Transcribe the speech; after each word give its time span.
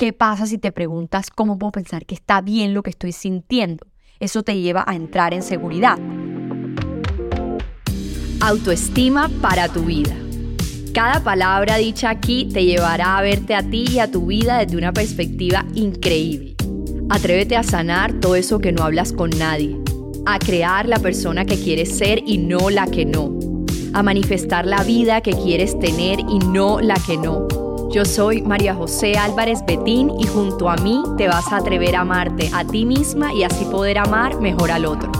¿Qué 0.00 0.14
pasa 0.14 0.46
si 0.46 0.56
te 0.56 0.72
preguntas 0.72 1.28
cómo 1.28 1.58
puedo 1.58 1.72
pensar 1.72 2.06
que 2.06 2.14
está 2.14 2.40
bien 2.40 2.72
lo 2.72 2.82
que 2.82 2.88
estoy 2.88 3.12
sintiendo? 3.12 3.86
Eso 4.18 4.42
te 4.42 4.58
lleva 4.58 4.82
a 4.86 4.96
entrar 4.96 5.34
en 5.34 5.42
seguridad. 5.42 5.98
Autoestima 8.40 9.30
para 9.42 9.68
tu 9.68 9.82
vida. 9.82 10.16
Cada 10.94 11.22
palabra 11.22 11.76
dicha 11.76 12.08
aquí 12.08 12.48
te 12.50 12.64
llevará 12.64 13.18
a 13.18 13.20
verte 13.20 13.54
a 13.54 13.62
ti 13.62 13.84
y 13.90 13.98
a 13.98 14.10
tu 14.10 14.24
vida 14.24 14.60
desde 14.60 14.78
una 14.78 14.94
perspectiva 14.94 15.66
increíble. 15.74 16.56
Atrévete 17.10 17.58
a 17.58 17.62
sanar 17.62 18.20
todo 18.20 18.36
eso 18.36 18.58
que 18.58 18.72
no 18.72 18.84
hablas 18.84 19.12
con 19.12 19.28
nadie, 19.28 19.78
a 20.24 20.38
crear 20.38 20.88
la 20.88 20.98
persona 20.98 21.44
que 21.44 21.62
quieres 21.62 21.98
ser 21.98 22.22
y 22.24 22.38
no 22.38 22.70
la 22.70 22.86
que 22.86 23.04
no, 23.04 23.38
a 23.92 24.02
manifestar 24.02 24.64
la 24.64 24.82
vida 24.82 25.20
que 25.20 25.32
quieres 25.32 25.78
tener 25.78 26.20
y 26.20 26.38
no 26.38 26.80
la 26.80 26.94
que 27.06 27.18
no 27.18 27.59
yo 27.92 28.04
soy 28.04 28.42
María 28.42 28.74
José 28.74 29.18
Álvarez 29.18 29.64
Betín 29.66 30.12
y 30.20 30.26
junto 30.26 30.70
a 30.70 30.76
mí 30.76 31.02
te 31.16 31.26
vas 31.26 31.52
a 31.52 31.56
atrever 31.56 31.96
a 31.96 32.02
amarte 32.02 32.48
a 32.54 32.64
ti 32.64 32.84
misma 32.84 33.34
y 33.34 33.42
así 33.42 33.64
poder 33.64 33.98
amar 33.98 34.40
mejor 34.40 34.70
al 34.70 34.86
otro. 34.86 35.10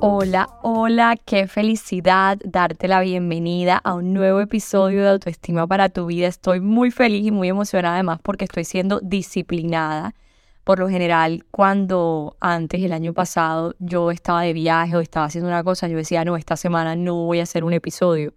Hola, 0.00 0.48
hola, 0.62 1.16
qué 1.22 1.46
felicidad 1.46 2.38
darte 2.42 2.88
la 2.88 3.00
bienvenida 3.00 3.76
a 3.76 3.94
un 3.94 4.14
nuevo 4.14 4.40
episodio 4.40 5.02
de 5.02 5.10
Autoestima 5.10 5.66
para 5.66 5.90
tu 5.90 6.06
vida. 6.06 6.26
Estoy 6.26 6.60
muy 6.60 6.90
feliz 6.90 7.26
y 7.26 7.30
muy 7.30 7.48
emocionada 7.48 7.96
además 7.96 8.18
porque 8.22 8.44
estoy 8.46 8.64
siendo 8.64 9.00
disciplinada. 9.00 10.14
Por 10.64 10.78
lo 10.78 10.88
general, 10.88 11.44
cuando 11.50 12.38
antes, 12.40 12.82
el 12.82 12.94
año 12.94 13.12
pasado, 13.12 13.74
yo 13.78 14.10
estaba 14.10 14.42
de 14.42 14.54
viaje 14.54 14.96
o 14.96 15.00
estaba 15.00 15.26
haciendo 15.26 15.48
una 15.48 15.62
cosa, 15.62 15.86
yo 15.88 15.98
decía, 15.98 16.24
no, 16.24 16.38
esta 16.38 16.56
semana 16.56 16.96
no 16.96 17.26
voy 17.26 17.40
a 17.40 17.42
hacer 17.42 17.64
un 17.64 17.74
episodio. 17.74 18.32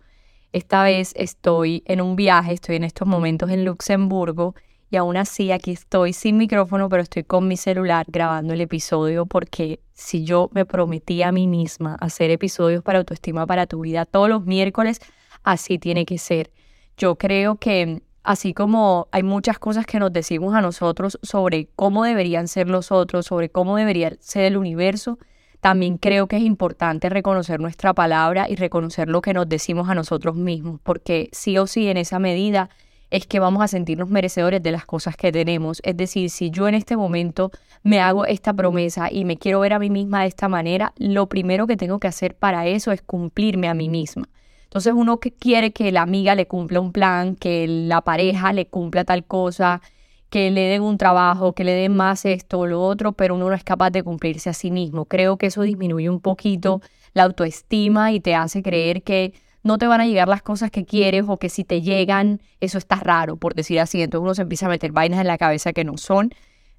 Esta 0.54 0.84
vez 0.84 1.14
estoy 1.16 1.84
en 1.86 2.02
un 2.02 2.16
viaje, 2.16 2.54
estoy 2.54 2.78
en 2.78 2.84
estos 2.84 3.08
momentos 3.08 3.50
en 3.50 3.66
Luxemburgo 3.66 4.56
y 4.90 4.96
aún 4.96 5.18
así 5.18 5.52
aquí 5.52 5.72
estoy 5.72 6.14
sin 6.14 6.38
micrófono, 6.38 6.88
pero 6.88 7.04
estoy 7.04 7.24
con 7.24 7.48
mi 7.48 7.58
celular 7.58 8.06
grabando 8.08 8.54
el 8.54 8.62
episodio 8.62 9.26
porque 9.26 9.82
si 9.94 10.24
yo 10.24 10.50
me 10.54 10.66
prometí 10.66 11.22
a 11.22 11.34
mí 11.34 11.48
misma 11.48 11.96
hacer 12.00 12.32
episodios 12.32 12.82
para 12.82 13.00
autoestima 13.00 13.46
para 13.46 13.68
tu 13.68 13.82
vida 13.82 14.06
todos 14.06 14.30
los 14.30 14.46
miércoles, 14.46 15.02
así 15.44 15.80
tiene 15.80 16.06
que 16.06 16.18
ser. 16.18 16.52
Yo 16.98 17.18
creo 17.18 17.58
que 17.58 18.02
así 18.24 18.54
como 18.54 19.10
hay 19.12 19.24
muchas 19.24 19.60
cosas 19.60 19.86
que 19.86 20.00
nos 20.00 20.14
decimos 20.14 20.56
a 20.56 20.62
nosotros 20.62 21.20
sobre 21.22 21.68
cómo 21.76 22.06
deberían 22.06 22.48
ser 22.48 22.70
los 22.70 22.92
otros, 22.92 23.26
sobre 23.26 23.50
cómo 23.50 23.76
debería 23.76 24.16
ser 24.22 24.46
el 24.46 24.58
universo, 24.58 25.20
también 25.62 25.98
creo 25.98 26.28
que 26.28 26.38
es 26.38 26.44
importante 26.44 27.10
reconocer 27.10 27.60
nuestra 27.60 27.94
palabra 27.94 28.48
y 28.50 28.56
reconocer 28.56 29.10
lo 29.10 29.22
que 29.22 29.34
nos 29.34 29.50
decimos 29.50 29.90
a 29.90 29.96
nosotros 29.96 30.36
mismos, 30.36 30.80
porque 30.84 31.30
sí 31.32 31.58
o 31.58 31.68
sí 31.68 31.88
en 31.88 31.98
esa 31.98 32.20
medida 32.20 32.70
es 33.10 33.26
que 33.26 33.40
vamos 33.40 33.64
a 33.64 33.68
sentirnos 33.68 34.10
merecedores 34.10 34.62
de 34.62 34.72
las 34.72 34.86
cosas 34.86 35.16
que 35.16 35.32
tenemos. 35.32 35.82
Es 35.84 35.96
decir, 35.96 36.30
si 36.30 36.52
yo 36.52 36.68
en 36.68 36.76
este 36.76 36.98
momento 36.98 37.52
me 37.84 38.02
hago 38.02 38.26
esta 38.26 38.54
promesa 38.54 39.10
y 39.12 39.24
me 39.24 39.38
quiero 39.38 39.62
ver 39.62 39.74
a 39.74 39.80
mí 39.80 39.90
misma 39.90 40.22
de 40.22 40.28
esta 40.28 40.50
manera, 40.50 40.94
lo 40.98 41.28
primero 41.28 41.68
que 41.68 41.78
tengo 41.78 42.00
que 42.00 42.08
hacer 42.08 42.36
para 42.36 42.68
eso 42.68 42.92
es 42.92 43.02
cumplirme 43.02 43.70
a 43.70 43.74
mí 43.74 43.90
misma. 43.90 44.28
Entonces 44.64 44.94
uno 44.94 45.20
que 45.20 45.32
quiere 45.32 45.72
que 45.72 45.92
la 45.94 46.02
amiga 46.02 46.36
le 46.36 46.48
cumpla 46.48 46.82
un 46.82 46.92
plan, 46.92 47.36
que 47.36 47.66
la 47.68 48.02
pareja 48.02 48.52
le 48.52 48.68
cumpla 48.68 49.06
tal 49.06 49.24
cosa, 49.26 49.82
que 50.30 50.52
le 50.52 50.62
den 50.62 50.82
un 50.82 50.98
trabajo, 50.98 51.54
que 51.54 51.64
le 51.64 51.72
den 51.74 51.96
más 51.96 52.26
esto 52.26 52.60
o 52.60 52.68
lo 52.68 52.82
otro, 52.82 53.14
pero 53.14 53.36
uno 53.36 53.50
no 53.50 53.56
es 53.56 53.64
capaz 53.64 53.92
de 53.92 54.04
cumplirse 54.04 54.50
a 54.50 54.54
sí 54.54 54.72
mismo. 54.72 55.06
Creo 55.06 55.38
que 55.38 55.48
eso 55.48 55.62
disminuye 55.62 56.10
un 56.10 56.20
poquito 56.20 56.82
la 57.14 57.24
autoestima 57.24 58.12
y 58.12 58.20
te 58.20 58.36
hace 58.36 58.62
creer 58.62 59.04
que 59.04 59.34
no 59.64 59.78
te 59.78 59.88
van 59.88 60.02
a 60.02 60.06
llegar 60.06 60.28
las 60.28 60.42
cosas 60.42 60.72
que 60.72 60.86
quieres 60.86 61.26
o 61.28 61.38
que 61.38 61.50
si 61.50 61.64
te 61.64 61.82
llegan, 61.82 62.42
eso 62.60 62.78
está 62.78 62.98
raro, 62.98 63.38
por 63.38 63.56
decir 63.56 63.80
así. 63.80 64.02
Entonces 64.02 64.24
uno 64.24 64.36
se 64.36 64.42
empieza 64.44 64.66
a 64.66 64.70
meter 64.70 64.92
vainas 64.92 65.20
en 65.20 65.28
la 65.28 65.38
cabeza 65.38 65.74
que 65.74 65.84
no 65.84 65.98
son. 65.98 66.32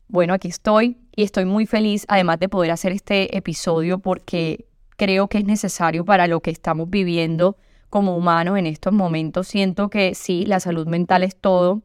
Bueno, 0.09 0.35
aquí 0.35 0.49
estoy 0.49 0.97
y 1.15 1.23
estoy 1.23 1.45
muy 1.45 1.67
feliz 1.67 2.05
además 2.09 2.39
de 2.39 2.49
poder 2.49 2.71
hacer 2.71 2.93
este 2.93 3.37
episodio 3.37 3.99
porque 3.99 4.67
creo 4.97 5.28
que 5.28 5.39
es 5.39 5.45
necesario 5.45 6.05
para 6.05 6.27
lo 6.27 6.41
que 6.41 6.51
estamos 6.51 6.89
viviendo 6.89 7.56
como 7.91 8.17
humanos 8.17 8.59
en 8.59 8.67
estos 8.67 8.93
momentos. 8.93 9.49
Siento 9.49 9.91
que 9.91 10.15
sí, 10.15 10.45
la 10.47 10.61
salud 10.61 10.87
mental 10.87 11.22
es 11.22 11.37
todo 11.37 11.83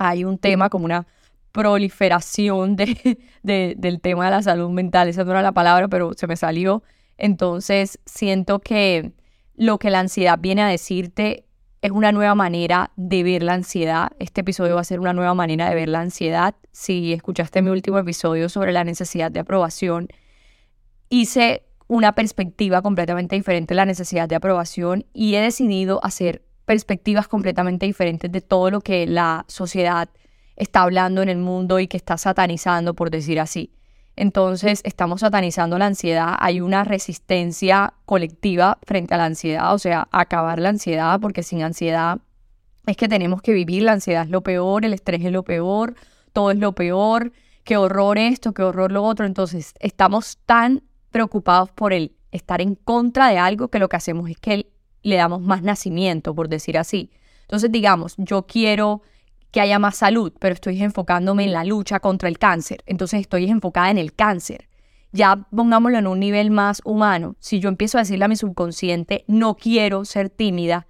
hay 0.00 0.24
un 0.24 0.38
tema 0.38 0.70
como 0.70 0.86
una 0.86 1.06
proliferación 1.52 2.74
de, 2.76 3.24
del 3.42 4.00
tema 4.00 4.24
de 4.24 4.30
la 4.30 4.42
salud 4.42 4.70
mental. 4.70 5.08
Esa 5.08 5.24
no 5.24 5.32
era 5.32 5.42
la 5.42 5.52
palabra, 5.52 5.88
pero 5.88 6.12
se 6.14 6.26
me 6.26 6.36
salió. 6.36 6.82
Entonces, 7.18 8.00
siento 8.06 8.60
que 8.60 9.12
lo 9.56 9.78
que 9.78 9.90
la 9.90 10.00
ansiedad 10.00 10.38
viene 10.40 10.62
a 10.62 10.68
decirte 10.68 11.44
es 11.82 11.90
una 11.90 12.12
nueva 12.12 12.34
manera 12.34 12.92
de 12.96 13.22
ver 13.22 13.42
la 13.42 13.52
ansiedad. 13.52 14.12
Este 14.18 14.40
episodio 14.40 14.74
va 14.74 14.80
a 14.80 14.84
ser 14.84 15.00
una 15.00 15.12
nueva 15.12 15.34
manera 15.34 15.68
de 15.68 15.74
ver 15.74 15.90
la 15.90 16.00
ansiedad. 16.00 16.54
Si 16.72 17.12
escuchaste 17.12 17.60
mi 17.60 17.70
último 17.70 17.98
episodio 17.98 18.48
sobre 18.48 18.72
la 18.72 18.84
necesidad 18.84 19.30
de 19.30 19.40
aprobación, 19.40 20.08
hice 21.10 21.64
una 21.88 22.14
perspectiva 22.14 22.80
completamente 22.80 23.36
diferente 23.36 23.74
de 23.74 23.76
la 23.76 23.84
necesidad 23.84 24.28
de 24.28 24.36
aprobación 24.36 25.04
y 25.12 25.34
he 25.34 25.40
decidido 25.42 26.00
hacer 26.02 26.42
perspectivas 26.70 27.26
completamente 27.26 27.84
diferentes 27.84 28.30
de 28.30 28.40
todo 28.40 28.70
lo 28.70 28.80
que 28.80 29.04
la 29.04 29.44
sociedad 29.48 30.08
está 30.54 30.82
hablando 30.82 31.20
en 31.20 31.28
el 31.28 31.38
mundo 31.38 31.80
y 31.80 31.88
que 31.88 31.96
está 31.96 32.16
satanizando, 32.16 32.94
por 32.94 33.10
decir 33.10 33.40
así. 33.40 33.72
Entonces, 34.14 34.80
estamos 34.84 35.22
satanizando 35.22 35.78
la 35.78 35.86
ansiedad, 35.86 36.36
hay 36.38 36.60
una 36.60 36.84
resistencia 36.84 37.94
colectiva 38.06 38.78
frente 38.86 39.14
a 39.14 39.16
la 39.16 39.24
ansiedad, 39.24 39.74
o 39.74 39.80
sea, 39.80 40.06
acabar 40.12 40.60
la 40.60 40.68
ansiedad, 40.68 41.18
porque 41.18 41.42
sin 41.42 41.64
ansiedad 41.64 42.20
es 42.86 42.96
que 42.96 43.08
tenemos 43.08 43.42
que 43.42 43.52
vivir, 43.52 43.82
la 43.82 43.94
ansiedad 43.94 44.22
es 44.22 44.30
lo 44.30 44.42
peor, 44.42 44.84
el 44.84 44.92
estrés 44.92 45.24
es 45.24 45.32
lo 45.32 45.42
peor, 45.42 45.96
todo 46.32 46.52
es 46.52 46.58
lo 46.58 46.76
peor, 46.76 47.32
qué 47.64 47.78
horror 47.78 48.16
esto, 48.16 48.54
qué 48.54 48.62
horror 48.62 48.92
lo 48.92 49.02
otro. 49.02 49.26
Entonces, 49.26 49.74
estamos 49.80 50.38
tan 50.46 50.84
preocupados 51.10 51.72
por 51.72 51.92
el 51.92 52.14
estar 52.30 52.60
en 52.60 52.76
contra 52.76 53.26
de 53.26 53.38
algo 53.38 53.66
que 53.66 53.80
lo 53.80 53.88
que 53.88 53.96
hacemos 53.96 54.30
es 54.30 54.38
que 54.38 54.70
le 55.02 55.16
damos 55.16 55.40
más 55.40 55.62
nacimiento, 55.62 56.34
por 56.34 56.48
decir 56.48 56.78
así. 56.78 57.10
Entonces, 57.42 57.72
digamos, 57.72 58.14
yo 58.16 58.46
quiero 58.46 59.02
que 59.50 59.60
haya 59.60 59.78
más 59.78 59.96
salud, 59.96 60.32
pero 60.38 60.54
estoy 60.54 60.82
enfocándome 60.82 61.44
en 61.44 61.52
la 61.52 61.64
lucha 61.64 62.00
contra 62.00 62.28
el 62.28 62.38
cáncer. 62.38 62.82
Entonces, 62.86 63.20
estoy 63.20 63.48
enfocada 63.50 63.90
en 63.90 63.98
el 63.98 64.14
cáncer. 64.14 64.68
Ya 65.12 65.48
pongámoslo 65.54 65.98
en 65.98 66.06
un 66.06 66.20
nivel 66.20 66.50
más 66.50 66.80
humano. 66.84 67.34
Si 67.40 67.58
yo 67.58 67.68
empiezo 67.68 67.98
a 67.98 68.02
decirle 68.02 68.26
a 68.26 68.28
mi 68.28 68.36
subconsciente, 68.36 69.24
no 69.26 69.56
quiero 69.56 70.04
ser 70.04 70.30
tímida, 70.30 70.86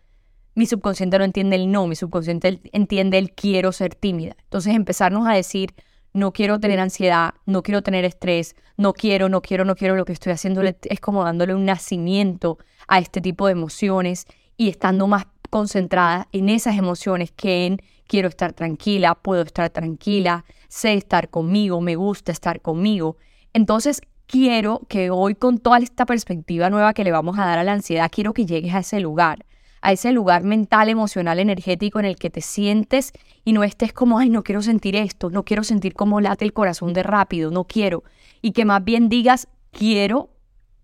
mi 0.54 0.66
subconsciente 0.66 1.18
no 1.18 1.24
entiende 1.24 1.56
el 1.56 1.70
no, 1.70 1.86
mi 1.86 1.96
subconsciente 1.96 2.60
entiende 2.72 3.16
el 3.16 3.32
quiero 3.32 3.72
ser 3.72 3.94
tímida. 3.94 4.36
Entonces, 4.42 4.74
empezarnos 4.74 5.26
a 5.26 5.32
decir, 5.32 5.74
no 6.12 6.32
quiero 6.32 6.58
tener 6.60 6.80
ansiedad, 6.80 7.34
no 7.46 7.62
quiero 7.62 7.82
tener 7.82 8.04
estrés, 8.04 8.56
no 8.76 8.92
quiero, 8.92 9.28
no 9.28 9.42
quiero, 9.42 9.64
no 9.64 9.76
quiero, 9.76 9.96
lo 9.96 10.04
que 10.04 10.12
estoy 10.12 10.32
haciendo 10.32 10.62
es 10.62 11.00
como 11.00 11.24
dándole 11.24 11.54
un 11.54 11.64
nacimiento 11.64 12.58
a 12.88 12.98
este 12.98 13.20
tipo 13.20 13.46
de 13.46 13.52
emociones 13.52 14.26
y 14.56 14.68
estando 14.68 15.06
más 15.06 15.26
concentrada 15.50 16.28
en 16.32 16.48
esas 16.48 16.76
emociones 16.76 17.32
que 17.32 17.66
en 17.66 17.82
quiero 18.06 18.28
estar 18.28 18.52
tranquila, 18.52 19.14
puedo 19.14 19.42
estar 19.42 19.70
tranquila, 19.70 20.44
sé 20.68 20.94
estar 20.94 21.28
conmigo, 21.28 21.80
me 21.80 21.96
gusta 21.96 22.32
estar 22.32 22.60
conmigo. 22.60 23.16
Entonces, 23.52 24.00
quiero 24.26 24.80
que 24.88 25.10
hoy 25.10 25.34
con 25.34 25.58
toda 25.58 25.78
esta 25.78 26.06
perspectiva 26.06 26.70
nueva 26.70 26.94
que 26.94 27.04
le 27.04 27.12
vamos 27.12 27.38
a 27.38 27.44
dar 27.44 27.58
a 27.58 27.64
la 27.64 27.72
ansiedad, 27.72 28.10
quiero 28.12 28.32
que 28.32 28.46
llegues 28.46 28.74
a 28.74 28.78
ese 28.80 29.00
lugar 29.00 29.44
a 29.82 29.92
ese 29.92 30.12
lugar 30.12 30.44
mental, 30.44 30.88
emocional, 30.88 31.38
energético 31.38 32.00
en 32.00 32.06
el 32.06 32.16
que 32.16 32.30
te 32.30 32.40
sientes 32.40 33.12
y 33.44 33.52
no 33.52 33.64
estés 33.64 33.92
como, 33.92 34.18
ay, 34.18 34.28
no 34.30 34.42
quiero 34.42 34.62
sentir 34.62 34.96
esto, 34.96 35.30
no 35.30 35.44
quiero 35.44 35.64
sentir 35.64 35.94
cómo 35.94 36.20
late 36.20 36.44
el 36.44 36.52
corazón 36.52 36.92
de 36.92 37.02
rápido, 37.02 37.50
no 37.50 37.64
quiero. 37.64 38.04
Y 38.42 38.52
que 38.52 38.64
más 38.64 38.84
bien 38.84 39.08
digas, 39.08 39.48
quiero 39.70 40.30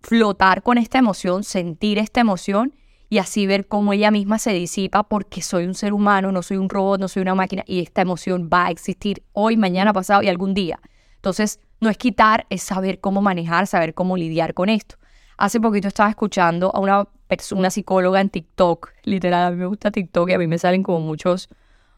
flotar 0.01 0.63
con 0.63 0.77
esta 0.77 0.97
emoción, 0.97 1.43
sentir 1.43 1.99
esta 1.99 2.21
emoción 2.21 2.73
y 3.09 3.19
así 3.19 3.47
ver 3.47 3.67
cómo 3.67 3.93
ella 3.93 4.11
misma 4.11 4.39
se 4.39 4.51
disipa 4.51 5.03
porque 5.03 5.41
soy 5.41 5.65
un 5.65 5.75
ser 5.75 5.93
humano, 5.93 6.31
no 6.31 6.41
soy 6.41 6.57
un 6.57 6.69
robot, 6.69 6.99
no 6.99 7.07
soy 7.07 7.21
una 7.21 7.35
máquina 7.35 7.63
y 7.65 7.81
esta 7.81 8.01
emoción 8.01 8.49
va 8.51 8.67
a 8.67 8.71
existir 8.71 9.23
hoy, 9.33 9.57
mañana, 9.57 9.93
pasado 9.93 10.23
y 10.23 10.27
algún 10.27 10.53
día. 10.53 10.79
Entonces, 11.15 11.59
no 11.79 11.89
es 11.89 11.97
quitar, 11.97 12.45
es 12.49 12.63
saber 12.63 12.99
cómo 12.99 13.21
manejar, 13.21 13.67
saber 13.67 13.93
cómo 13.93 14.17
lidiar 14.17 14.53
con 14.53 14.69
esto. 14.69 14.97
Hace 15.37 15.59
poquito 15.61 15.87
estaba 15.87 16.09
escuchando 16.09 16.71
a 16.75 16.79
una 16.79 17.07
una 17.51 17.69
psicóloga 17.69 18.21
en 18.21 18.29
TikTok, 18.29 18.91
literal, 19.03 19.47
a 19.47 19.51
mí 19.51 19.57
me 19.57 19.65
gusta 19.65 19.91
TikTok 19.91 20.29
y 20.29 20.33
a 20.33 20.37
mí 20.37 20.47
me 20.47 20.57
salen 20.57 20.83
como 20.83 20.99
muchos, 21.01 21.49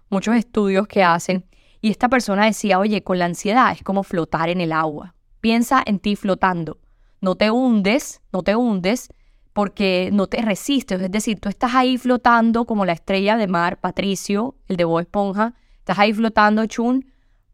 muchos 0.09 0.36
estudios 0.36 0.88
que 0.88 1.03
hacen. 1.03 1.45
Y 1.81 1.91
esta 1.91 2.09
persona 2.09 2.45
decía, 2.45 2.80
oye, 2.80 3.03
con 3.03 3.19
la 3.19 3.25
ansiedad 3.25 3.71
es 3.71 3.83
como 3.83 4.03
flotar 4.03 4.50
en 4.50 4.59
el 4.59 4.71
agua. 4.71 5.15
Piensa 5.39 5.81
en 5.86 6.00
ti 6.00 6.15
flotando. 6.15 6.80
No 7.21 7.36
te 7.36 7.51
hundes, 7.51 8.21
no 8.33 8.44
te 8.44 8.56
hundes 8.56 9.09
porque 9.53 10.09
no 10.12 10.27
te 10.27 10.42
resistes. 10.42 11.01
Es 11.01 11.12
decir, 11.12 11.39
tú 11.39 11.47
estás 11.47 11.75
ahí 11.75 11.97
flotando 11.97 12.65
como 12.65 12.85
la 12.85 12.94
estrella 12.94 13.38
de 13.38 13.47
mar, 13.47 13.80
Patricio, 13.80 14.56
el 14.68 14.77
de 14.77 14.83
Bob 14.83 15.00
Esponja. 15.00 15.53
Estás 15.77 16.00
ahí 16.00 16.13
flotando, 16.13 16.65
Chun, 16.65 17.06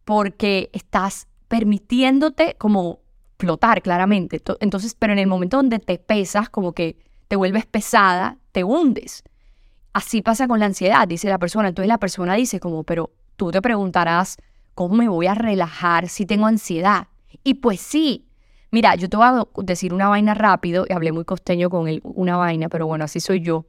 porque 0.06 0.70
estás 0.74 1.28
permitiéndote 1.48 2.56
como 2.58 3.00
flotar 3.38 3.82
claramente. 3.82 4.42
Entonces, 4.60 4.96
pero 4.98 5.14
en 5.14 5.20
el 5.20 5.28
momento 5.28 5.58
donde 5.58 5.80
te 5.80 5.98
pesas, 5.98 6.50
como 6.50 6.74
que 6.74 6.98
te 7.28 7.36
vuelves 7.36 7.66
pesada, 7.66 8.38
te 8.52 8.64
hundes. 8.64 9.24
Así 9.94 10.22
pasa 10.22 10.48
con 10.48 10.60
la 10.60 10.66
ansiedad, 10.66 11.08
dice 11.08 11.30
la 11.30 11.40
persona. 11.40 11.70
Entonces 11.70 11.88
la 11.88 11.98
persona 11.98 12.36
dice 12.36 12.60
como, 12.60 12.84
pero 12.84 13.12
tú 13.36 13.52
te 13.52 13.62
preguntarás, 13.62 14.38
¿cómo 14.74 14.96
me 14.96 15.08
voy 15.08 15.28
a 15.28 15.36
relajar 15.36 16.10
si 16.10 16.26
tengo 16.26 16.46
ansiedad? 16.46 17.08
Y 17.44 17.56
pues 17.56 17.80
sí, 17.80 18.26
mira, 18.72 18.96
yo 18.96 19.10
te 19.10 19.18
voy 19.18 19.26
a 19.26 19.48
decir 19.64 19.94
una 19.94 20.10
vaina 20.10 20.34
rápido, 20.34 20.86
y 20.88 20.94
hablé 20.94 21.12
muy 21.12 21.26
costeño 21.26 21.70
con 21.70 21.88
él, 21.88 22.02
una 22.04 22.38
vaina, 22.38 22.70
pero 22.70 22.88
bueno, 22.88 23.06
así 23.06 23.20
soy 23.20 23.42
yo. 23.42 23.66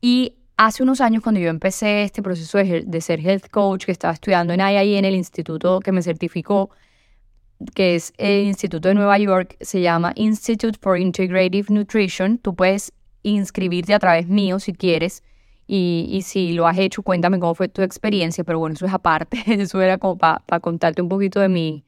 Y 0.00 0.34
hace 0.56 0.82
unos 0.82 1.00
años 1.00 1.22
cuando 1.22 1.40
yo 1.40 1.48
empecé 1.48 2.02
este 2.02 2.22
proceso 2.22 2.58
de, 2.58 3.00
ser 3.00 3.20
health 3.20 3.48
coach, 3.50 3.84
que 3.84 3.92
estaba 3.92 4.14
estudiando 4.14 4.52
en 4.52 4.60
IAI, 4.60 4.96
en 4.96 5.04
el 5.04 5.14
instituto 5.14 5.80
que 5.80 5.92
me 5.92 6.02
certificó, 6.02 6.70
que 7.74 7.94
es 7.94 8.12
el 8.18 8.46
Instituto 8.46 8.88
de 8.88 8.94
Nueva 8.94 9.18
York, 9.18 9.56
se 9.60 9.80
llama 9.80 10.12
Institute 10.16 10.78
for 10.80 10.98
Integrative 10.98 11.66
Nutrition. 11.72 12.38
Tú 12.38 12.54
puedes 12.54 12.92
inscribirte 13.22 13.94
a 13.94 13.98
través 13.98 14.28
mío 14.28 14.58
si 14.58 14.72
quieres. 14.72 15.22
Y, 15.66 16.06
y 16.10 16.22
si 16.22 16.52
lo 16.52 16.68
has 16.68 16.78
hecho, 16.78 17.02
cuéntame 17.02 17.40
cómo 17.40 17.54
fue 17.54 17.68
tu 17.68 17.82
experiencia, 17.82 18.44
pero 18.44 18.60
bueno, 18.60 18.74
eso 18.74 18.86
es 18.86 18.92
aparte, 18.92 19.42
eso 19.46 19.80
era 19.80 19.98
como 19.98 20.16
para 20.16 20.60
contarte 20.60 21.02
un 21.02 21.08
poquito 21.08 21.40
de 21.40 21.48
mi, 21.48 21.84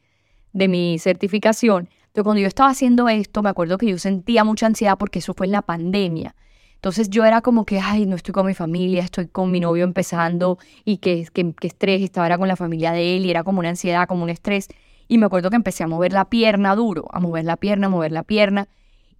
de 0.53 0.67
mi 0.69 0.99
certificación. 0.99 1.89
Entonces, 2.09 2.25
cuando 2.25 2.41
yo 2.41 2.49
estaba 2.49 2.71
haciendo 2.71 3.09
esto, 3.09 3.43
me 3.43 3.51
acuerdo 3.51 3.79
que 3.79 3.87
yo 3.87 3.99
sentía 3.99 4.43
mucha 4.43 4.67
ansiedad 4.67 4.99
porque 4.99 5.21
eso 5.21 5.35
fue 5.35 5.47
en 5.47 5.53
la 5.53 5.63
pandemia. 5.63 6.35
Entonces 6.75 7.11
yo 7.11 7.25
era 7.25 7.41
como 7.41 7.65
que, 7.65 7.81
ay, 7.81 8.07
no 8.07 8.15
estoy 8.15 8.33
con 8.33 8.47
mi 8.47 8.55
familia, 8.55 9.03
estoy 9.03 9.27
con 9.27 9.51
mi 9.51 9.59
novio 9.59 9.83
empezando 9.83 10.59
y 10.85 10.99
que, 10.99 11.27
que, 11.33 11.53
que 11.53 11.67
estrés, 11.67 12.03
estaba 12.03 12.27
era 12.27 12.39
con 12.39 12.47
la 12.47 12.55
familia 12.55 12.93
de 12.93 13.17
él 13.17 13.27
y 13.27 13.31
era 13.31 13.43
como 13.43 13.59
una 13.59 13.71
ansiedad, 13.71 14.07
como 14.07 14.23
un 14.23 14.31
estrés. 14.31 14.69
Y 15.09 15.19
me 15.19 15.27
acuerdo 15.27 15.51
que 15.51 15.57
empecé 15.57 15.85
a 15.85 15.87
mover 15.87 16.13
la 16.13 16.27
pierna 16.27 16.75
duro, 16.77 17.07
a 17.11 17.19
mover 17.19 17.45
la 17.45 17.57
pierna, 17.57 17.87
a 17.87 17.91
mover 17.91 18.13
la 18.13 18.23
pierna. 18.23 18.69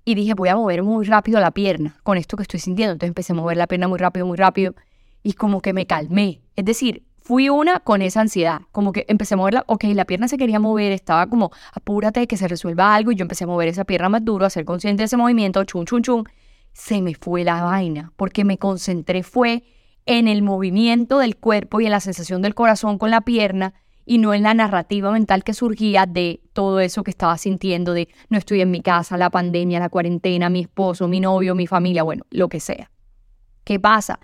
Y 0.05 0.15
dije, 0.15 0.35
voy 0.35 0.49
a 0.49 0.57
mover 0.57 0.83
muy 0.83 1.05
rápido 1.07 1.41
la 1.41 1.51
pierna 1.51 1.97
con 2.03 2.17
esto 2.17 2.37
que 2.37 2.43
estoy 2.43 2.61
sintiendo. 2.61 2.93
Entonces 2.93 3.09
empecé 3.09 3.33
a 3.33 3.37
mover 3.37 3.57
la 3.57 3.67
pierna 3.67 3.89
muy 3.89 3.99
rápido, 3.99 4.27
muy 4.27 4.37
rápido. 4.37 4.75
Y 5.23 5.33
como 5.33 5.61
que 5.61 5.73
me 5.73 5.87
calmé. 5.87 6.41
Es 6.57 6.65
decir, 6.65 7.03
fui 7.21 7.49
una 7.49 7.81
con 7.81 8.03
esa 8.03 8.21
ansiedad. 8.21 8.61
Como 8.71 8.93
que 8.93 9.05
empecé 9.09 9.35
a 9.35 9.37
moverla, 9.39 9.65
ok, 9.67 9.85
la 9.95 10.05
pierna 10.05 10.29
se 10.29 10.39
quería 10.39 10.61
mover, 10.61 10.93
estaba 10.93 11.27
como, 11.27 11.51
apúrate 11.73 12.27
que 12.27 12.37
se 12.37 12.47
resuelva 12.49 12.95
algo. 12.95 13.11
Y 13.11 13.17
yo 13.17 13.23
empecé 13.23 13.45
a 13.45 13.47
mover 13.49 13.69
esa 13.69 13.85
pierna 13.85 14.09
más 14.09 14.25
duro, 14.25 14.47
a 14.47 14.51
ser 14.51 14.65
consciente 14.65 15.03
de 15.03 15.07
ese 15.07 15.17
movimiento, 15.17 15.65
chun, 15.65 15.87
chun, 15.87 16.03
chun 16.03 16.25
se 16.79 17.03
me 17.03 17.15
fue 17.15 17.43
la 17.43 17.65
vaina, 17.65 18.13
porque 18.17 18.45
me 18.45 18.57
concentré 18.57 19.25
fue 19.25 19.65
en 20.07 20.29
el 20.29 20.43
movimiento 20.43 21.19
del 21.19 21.37
cuerpo 21.37 21.81
y 21.81 21.87
en 21.87 21.91
la 21.91 21.99
sensación 21.99 22.41
del 22.41 22.55
corazón 22.55 22.99
con 22.99 23.11
la 23.11 23.23
pierna 23.23 23.75
y 24.09 24.17
no 24.17 24.33
en 24.33 24.43
la 24.43 24.55
narrativa 24.55 25.13
mental 25.13 25.45
que 25.45 25.53
surgía 25.53 26.07
de 26.07 26.41
todo 26.55 26.81
eso 26.81 27.05
que 27.05 27.11
estaba 27.11 27.37
sintiendo 27.37 27.93
de 27.93 28.09
no 28.31 28.39
estoy 28.39 28.63
en 28.63 28.71
mi 28.71 28.81
casa, 28.81 29.19
la 29.19 29.29
pandemia, 29.29 29.81
la 29.81 29.91
cuarentena, 29.91 30.49
mi 30.49 30.61
esposo, 30.61 31.09
mi 31.09 31.21
novio, 31.21 31.55
mi 31.55 31.67
familia, 31.67 32.03
bueno, 32.05 32.25
lo 32.31 32.49
que 32.49 32.59
sea. 32.59 32.91
¿Qué 33.65 33.79
pasa? 33.79 34.19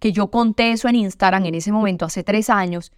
Que 0.00 0.10
yo 0.10 0.32
conté 0.32 0.72
eso 0.72 0.88
en 0.88 0.96
Instagram 0.96 1.46
en 1.46 1.54
ese 1.54 1.70
momento, 1.70 2.04
hace 2.04 2.24
tres 2.24 2.50
años, 2.50 2.90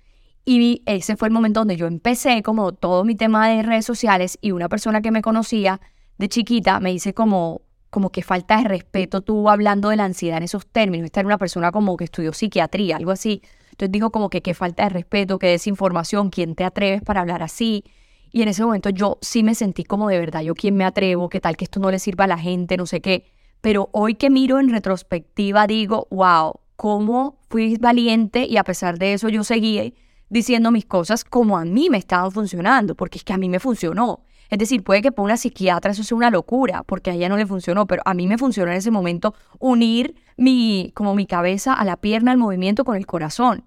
y 0.47 0.83
ese 0.87 1.19
fue 1.19 1.29
el 1.29 1.35
momento 1.35 1.61
donde 1.61 1.77
yo 1.77 1.87
empecé 1.87 2.43
como 2.43 2.73
todo 2.73 3.05
mi 3.05 3.17
tema 3.17 3.47
de 3.47 3.63
redes 3.63 3.85
sociales 3.85 4.39
y 4.41 4.53
una 4.53 4.71
persona 4.71 5.03
que 5.03 5.11
me 5.11 5.21
conocía 5.21 5.79
de 6.17 6.29
chiquita 6.31 6.81
me 6.81 6.91
dice 6.91 7.13
como, 7.13 7.61
como 7.91 8.11
que 8.11 8.23
falta 8.23 8.57
de 8.57 8.65
respeto 8.65 9.21
tú 9.21 9.51
hablando 9.51 9.91
de 9.91 9.97
la 9.97 10.05
ansiedad 10.05 10.39
en 10.39 10.45
esos 10.45 10.67
términos. 10.67 11.05
Esta 11.05 11.21
era 11.21 11.27
una 11.27 11.39
persona 11.39 11.71
como 11.71 11.99
que 11.99 12.05
estudió 12.05 12.33
psiquiatría, 12.33 12.97
algo 12.97 13.11
así. 13.11 13.43
Entonces 13.71 13.93
dijo 13.93 14.11
como 14.11 14.31
que 14.31 14.43
qué 14.43 14.55
falta 14.55 14.85
de 14.85 14.91
respeto, 14.91 15.39
qué 15.39 15.49
desinformación, 15.49 16.31
quién 16.31 16.55
te 16.55 16.65
atreves 16.65 17.03
para 17.03 17.21
hablar 17.21 17.43
así. 17.43 17.85
Y 18.33 18.43
en 18.43 18.49
ese 18.49 18.65
momento 18.65 18.91
yo 18.91 19.19
sí 19.21 19.43
me 19.43 19.55
sentí 19.55 19.85
como 19.85 20.09
de 20.09 20.19
verdad, 20.19 20.43
yo 20.43 20.55
quién 20.55 20.77
me 20.77 20.85
atrevo, 20.85 21.29
qué 21.29 21.41
tal 21.41 21.57
que 21.57 21.65
esto 21.65 21.81
no 21.81 21.91
le 21.91 21.99
sirva 21.99 22.25
a 22.25 22.29
la 22.29 22.39
gente, 22.39 22.77
no 22.77 22.87
sé 22.87 23.01
qué. 23.01 23.25
Pero 23.61 23.91
hoy 23.93 24.15
que 24.15 24.31
miro 24.31 24.61
en 24.61 24.71
retrospectiva 24.71 25.67
digo, 25.67 26.07
wow, 26.11 26.61
cómo 26.77 27.39
fui 27.49 27.77
valiente 27.77 28.47
y 28.47 28.57
a 28.57 28.65
pesar 28.65 28.99
de 28.99 29.13
eso 29.13 29.29
yo 29.29 29.45
seguí 29.45 29.95
diciendo 30.31 30.71
mis 30.71 30.87
cosas 30.87 31.25
como 31.25 31.59
a 31.59 31.65
mí 31.65 31.91
me 31.91 31.99
estaban 31.99 32.31
funcionando, 32.31 32.95
porque 32.95 33.19
es 33.19 33.25
que 33.25 33.33
a 33.33 33.39
mí 33.39 33.49
me 33.49 33.61
funcionó. 33.61 34.25
Es 34.51 34.59
decir, 34.59 34.83
puede 34.83 35.01
que 35.01 35.13
para 35.13 35.25
una 35.25 35.37
psiquiatra 35.37 35.93
eso 35.93 36.03
sea 36.03 36.17
una 36.17 36.31
locura, 36.31 36.83
porque 36.83 37.11
a 37.11 37.15
ella 37.15 37.29
no 37.29 37.37
le 37.37 37.47
funcionó, 37.47 37.87
pero 37.87 38.03
a 38.05 38.15
mí 38.15 38.27
me 38.27 38.37
funcionó 38.37 38.73
en 38.73 38.79
ese 38.79 38.91
momento 38.91 39.35
unir 39.61 40.17
mi, 40.37 40.91
como 40.95 41.15
mi 41.15 41.27
cabeza 41.27 41.73
a 41.73 41.85
la 41.85 41.97
pierna, 41.97 42.33
al 42.33 42.39
movimiento 42.39 42.85
con 42.85 42.97
el 42.97 43.07
corazón. 43.07 43.65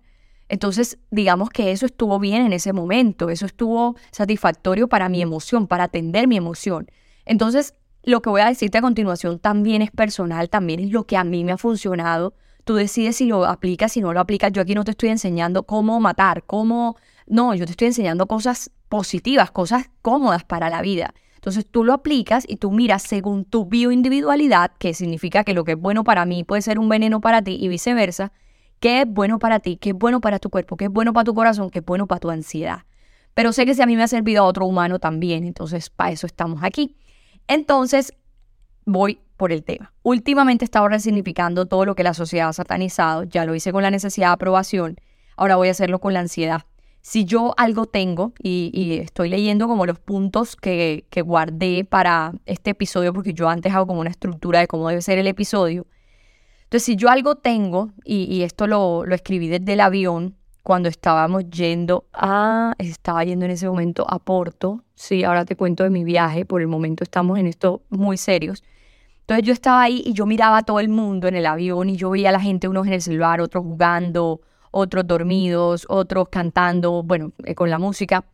Entonces, 0.50 1.00
digamos 1.10 1.50
que 1.50 1.72
eso 1.72 1.86
estuvo 1.86 2.20
bien 2.20 2.46
en 2.46 2.54
ese 2.54 2.74
momento, 2.74 3.30
eso 3.30 3.46
estuvo 3.46 3.96
satisfactorio 4.12 4.90
para 4.90 5.08
mi 5.08 5.22
emoción, 5.22 5.68
para 5.68 5.86
atender 5.86 6.28
mi 6.28 6.36
emoción. 6.36 6.92
Entonces, 7.26 7.76
lo 8.04 8.22
que 8.22 8.30
voy 8.30 8.42
a 8.42 8.48
decirte 8.48 8.78
a 8.78 8.82
continuación 8.82 9.40
también 9.40 9.82
es 9.82 9.90
personal, 9.90 10.50
también 10.50 10.82
es 10.82 10.92
lo 10.92 11.06
que 11.06 11.16
a 11.16 11.24
mí 11.24 11.46
me 11.46 11.54
ha 11.54 11.58
funcionado. 11.58 12.34
Tú 12.66 12.76
decides 12.76 13.16
si 13.16 13.26
lo 13.26 13.46
aplicas, 13.46 13.94
si 13.94 14.02
no 14.02 14.12
lo 14.12 14.20
aplicas. 14.20 14.52
Yo 14.52 14.62
aquí 14.62 14.76
no 14.76 14.84
te 14.84 14.92
estoy 14.92 15.10
enseñando 15.10 15.64
cómo 15.64 16.00
matar, 16.00 16.44
cómo... 16.44 16.98
No, 17.34 17.56
yo 17.56 17.66
te 17.66 17.72
estoy 17.72 17.88
enseñando 17.88 18.28
cosas 18.28 18.70
positivas, 18.90 19.50
cosas 19.50 19.90
cómodas 20.04 20.44
para 20.44 20.70
la 20.70 20.84
vida. 20.84 21.16
Entonces 21.34 21.66
tú 21.66 21.84
lo 21.84 21.94
aplicas 21.94 22.46
y 22.48 22.58
tú 22.58 22.70
miras 22.70 23.02
según 23.02 23.44
tu 23.44 23.66
bioindividualidad, 23.66 24.70
que 24.78 24.94
significa 24.94 25.44
que 25.44 25.56
lo 25.56 25.64
que 25.64 25.72
es 25.72 25.80
bueno 25.80 26.04
para 26.04 26.28
mí 26.28 26.44
puede 26.44 26.62
ser 26.62 26.78
un 26.78 26.90
veneno 26.90 27.22
para 27.22 27.42
ti 27.42 27.58
y 27.60 27.70
viceversa, 27.70 28.34
qué 28.80 29.02
es 29.02 29.08
bueno 29.08 29.40
para 29.40 29.60
ti, 29.60 29.78
qué 29.78 29.90
es 29.90 29.96
bueno 29.96 30.22
para 30.22 30.38
tu 30.38 30.52
cuerpo, 30.52 30.78
qué 30.78 30.86
es 30.86 30.92
bueno 30.92 31.12
para 31.12 31.24
tu 31.24 31.34
corazón, 31.34 31.72
qué 31.72 31.80
es 31.80 31.86
bueno 31.86 32.06
para 32.06 32.20
tu 32.20 32.30
ansiedad. 32.30 32.84
Pero 33.34 33.52
sé 33.52 33.66
que 33.66 33.74
si 33.74 33.82
a 33.82 33.88
mí 33.88 33.96
me 33.96 34.04
ha 34.04 34.08
servido 34.08 34.44
a 34.44 34.46
otro 34.46 34.68
humano 34.68 35.00
también, 35.00 35.44
entonces 35.44 35.90
para 35.90 36.12
eso 36.12 36.28
estamos 36.28 36.60
aquí. 36.62 36.98
Entonces 37.48 38.14
voy 38.86 39.22
por 39.38 39.52
el 39.52 39.64
tema. 39.64 39.92
Últimamente 40.04 40.66
he 40.66 40.68
estado 40.68 40.88
resignificando 40.88 41.66
todo 41.66 41.84
lo 41.86 41.96
que 41.96 42.04
la 42.04 42.14
sociedad 42.14 42.50
ha 42.50 42.54
satanizado, 42.54 43.24
ya 43.24 43.44
lo 43.46 43.56
hice 43.56 43.72
con 43.72 43.82
la 43.82 43.90
necesidad 43.90 44.28
de 44.28 44.34
aprobación, 44.34 44.98
ahora 45.36 45.56
voy 45.56 45.70
a 45.70 45.72
hacerlo 45.72 45.98
con 45.98 46.14
la 46.14 46.20
ansiedad 46.20 46.66
si 47.04 47.26
yo 47.26 47.54
algo 47.58 47.86
tengo, 47.86 48.32
y, 48.42 49.00
estoy 49.00 49.28
leyendo 49.28 49.68
como 49.68 49.86
los 49.86 50.00
puntos 50.00 50.56
que, 50.56 51.06
guardé 51.26 51.84
para 51.84 52.32
este 52.46 52.72
episodio, 52.72 53.14
porque 53.14 53.34
yo 53.34 53.50
antes 53.50 53.74
hago 53.74 53.86
como 53.86 54.00
una 54.00 54.10
estructura 54.10 54.62
de 54.62 54.68
cómo 54.68 54.88
debe 54.88 55.02
ser 55.02 55.18
el 55.18 55.28
episodio. 55.28 55.86
Entonces, 56.64 56.86
si 56.86 56.96
yo 56.96 57.10
algo 57.10 57.36
tengo, 57.36 57.92
y, 58.06 58.42
esto 58.44 58.68
lo, 58.68 59.06
lo, 59.06 59.14
escribí 59.16 59.50
desde 59.50 59.74
el 59.74 59.82
avión, 59.82 60.38
cuando 60.64 60.88
estábamos 60.88 61.44
yendo 61.50 62.06
a, 62.14 62.74
estaba 62.78 63.26
yendo 63.26 63.44
en 63.44 63.52
ese 63.52 63.68
momento 63.68 64.06
a 64.10 64.18
Porto, 64.20 64.86
sí, 64.96 65.26
ahora 65.26 65.44
te 65.44 65.58
cuento 65.58 65.84
de 65.84 65.90
mi 65.90 66.06
viaje, 66.06 66.46
por 66.46 66.62
el 66.62 66.68
momento 66.68 67.04
estamos 67.04 67.38
en 67.38 67.48
esto 67.48 67.82
muy 67.90 68.16
serios. 68.16 68.64
Entonces 69.20 69.46
yo 69.46 69.52
estaba 69.52 69.82
ahí 69.82 70.02
y 70.06 70.14
yo 70.14 70.26
miraba 70.26 70.60
a 70.60 70.64
todo 70.64 70.80
el 70.80 70.88
mundo 70.88 71.28
en 71.28 71.36
el 71.36 71.48
avión 71.48 71.90
y 71.90 71.98
yo 71.98 72.12
veía 72.12 72.30
a 72.30 72.32
la 72.32 72.40
gente, 72.40 72.70
unos 72.70 72.88
en 72.88 72.94
el 72.94 73.02
celular, 73.02 73.42
otros 73.42 73.66
jugando, 73.66 74.40
otros 74.74 75.06
dormidos, 75.06 75.86
otros 75.88 76.30
cantando, 76.30 77.04
bueno, 77.04 77.32
eh, 77.46 77.54
con 77.54 77.70
la 77.70 77.78
música. 77.78 78.26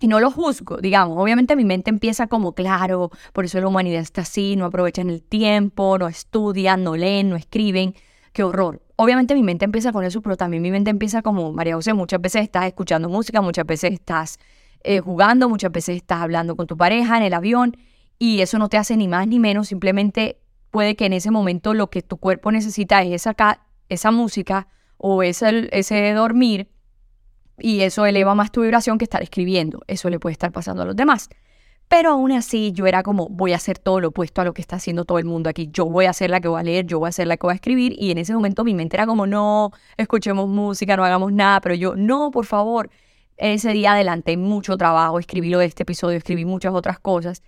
Y 0.00 0.08
no 0.08 0.20
lo 0.20 0.30
juzgo, 0.30 0.78
digamos. 0.78 1.16
Obviamente 1.18 1.56
mi 1.56 1.64
mente 1.64 1.90
empieza 1.90 2.26
como, 2.26 2.52
claro, 2.52 3.10
por 3.32 3.44
eso 3.44 3.60
la 3.60 3.68
humanidad 3.68 4.00
está 4.00 4.22
así, 4.22 4.56
no 4.56 4.66
aprovechan 4.66 5.08
el 5.08 5.22
tiempo, 5.22 5.96
no 5.98 6.08
estudian, 6.08 6.82
no 6.82 6.96
leen, 6.96 7.30
no 7.30 7.36
escriben. 7.36 7.94
Qué 8.32 8.42
horror. 8.42 8.82
Obviamente 8.96 9.34
mi 9.34 9.42
mente 9.42 9.64
empieza 9.64 9.92
con 9.92 10.04
eso, 10.04 10.20
pero 10.20 10.36
también 10.36 10.62
mi 10.62 10.70
mente 10.72 10.90
empieza 10.90 11.22
como, 11.22 11.52
María 11.52 11.76
José, 11.76 11.94
muchas 11.94 12.20
veces 12.20 12.42
estás 12.42 12.66
escuchando 12.66 13.08
música, 13.08 13.40
muchas 13.40 13.64
veces 13.64 13.92
estás 13.92 14.38
eh, 14.82 14.98
jugando, 14.98 15.48
muchas 15.48 15.70
veces 15.70 15.96
estás 15.96 16.20
hablando 16.20 16.56
con 16.56 16.66
tu 16.66 16.76
pareja 16.76 17.16
en 17.16 17.22
el 17.22 17.34
avión 17.34 17.76
y 18.18 18.40
eso 18.40 18.58
no 18.58 18.68
te 18.68 18.76
hace 18.76 18.96
ni 18.96 19.06
más 19.06 19.28
ni 19.28 19.38
menos, 19.38 19.68
simplemente 19.68 20.40
puede 20.70 20.96
que 20.96 21.06
en 21.06 21.12
ese 21.12 21.30
momento 21.30 21.72
lo 21.74 21.88
que 21.88 22.02
tu 22.02 22.16
cuerpo 22.16 22.50
necesita 22.50 23.02
es 23.02 23.26
esa, 23.26 23.60
esa 23.88 24.10
música 24.10 24.66
o 24.98 25.22
ese, 25.22 25.68
ese 25.72 26.12
dormir 26.12 26.68
y 27.58 27.80
eso 27.80 28.06
eleva 28.06 28.34
más 28.34 28.52
tu 28.52 28.62
vibración 28.62 28.98
que 28.98 29.04
estar 29.04 29.22
escribiendo. 29.22 29.80
Eso 29.86 30.10
le 30.10 30.18
puede 30.18 30.32
estar 30.32 30.52
pasando 30.52 30.82
a 30.82 30.84
los 30.84 30.96
demás. 30.96 31.28
Pero 31.88 32.10
aún 32.10 32.32
así 32.32 32.72
yo 32.72 32.86
era 32.86 33.02
como, 33.02 33.28
voy 33.28 33.54
a 33.54 33.56
hacer 33.56 33.78
todo 33.78 34.00
lo 34.00 34.08
opuesto 34.08 34.42
a 34.42 34.44
lo 34.44 34.52
que 34.52 34.60
está 34.60 34.76
haciendo 34.76 35.04
todo 35.04 35.18
el 35.18 35.24
mundo 35.24 35.48
aquí. 35.48 35.70
Yo 35.72 35.86
voy 35.86 36.04
a 36.04 36.12
ser 36.12 36.28
la 36.28 36.40
que 36.40 36.48
voy 36.48 36.60
a 36.60 36.62
leer, 36.62 36.86
yo 36.86 36.98
voy 36.98 37.08
a 37.08 37.12
ser 37.12 37.26
la 37.26 37.36
que 37.38 37.46
voy 37.46 37.52
a 37.52 37.54
escribir. 37.54 37.94
Y 37.98 38.10
en 38.10 38.18
ese 38.18 38.34
momento 38.34 38.62
mi 38.62 38.74
mente 38.74 38.96
era 38.96 39.06
como, 39.06 39.26
no, 39.26 39.72
escuchemos 39.96 40.48
música, 40.48 40.96
no 40.96 41.04
hagamos 41.04 41.32
nada. 41.32 41.60
Pero 41.62 41.74
yo, 41.74 41.96
no, 41.96 42.30
por 42.30 42.44
favor. 42.44 42.90
Ese 43.38 43.72
día 43.72 43.92
adelanté 43.92 44.36
mucho 44.36 44.76
trabajo, 44.76 45.18
escribí 45.18 45.48
lo 45.48 45.60
de 45.60 45.66
este 45.66 45.84
episodio, 45.84 46.18
escribí 46.18 46.44
muchas 46.44 46.74
otras 46.74 46.98
cosas. 46.98 47.42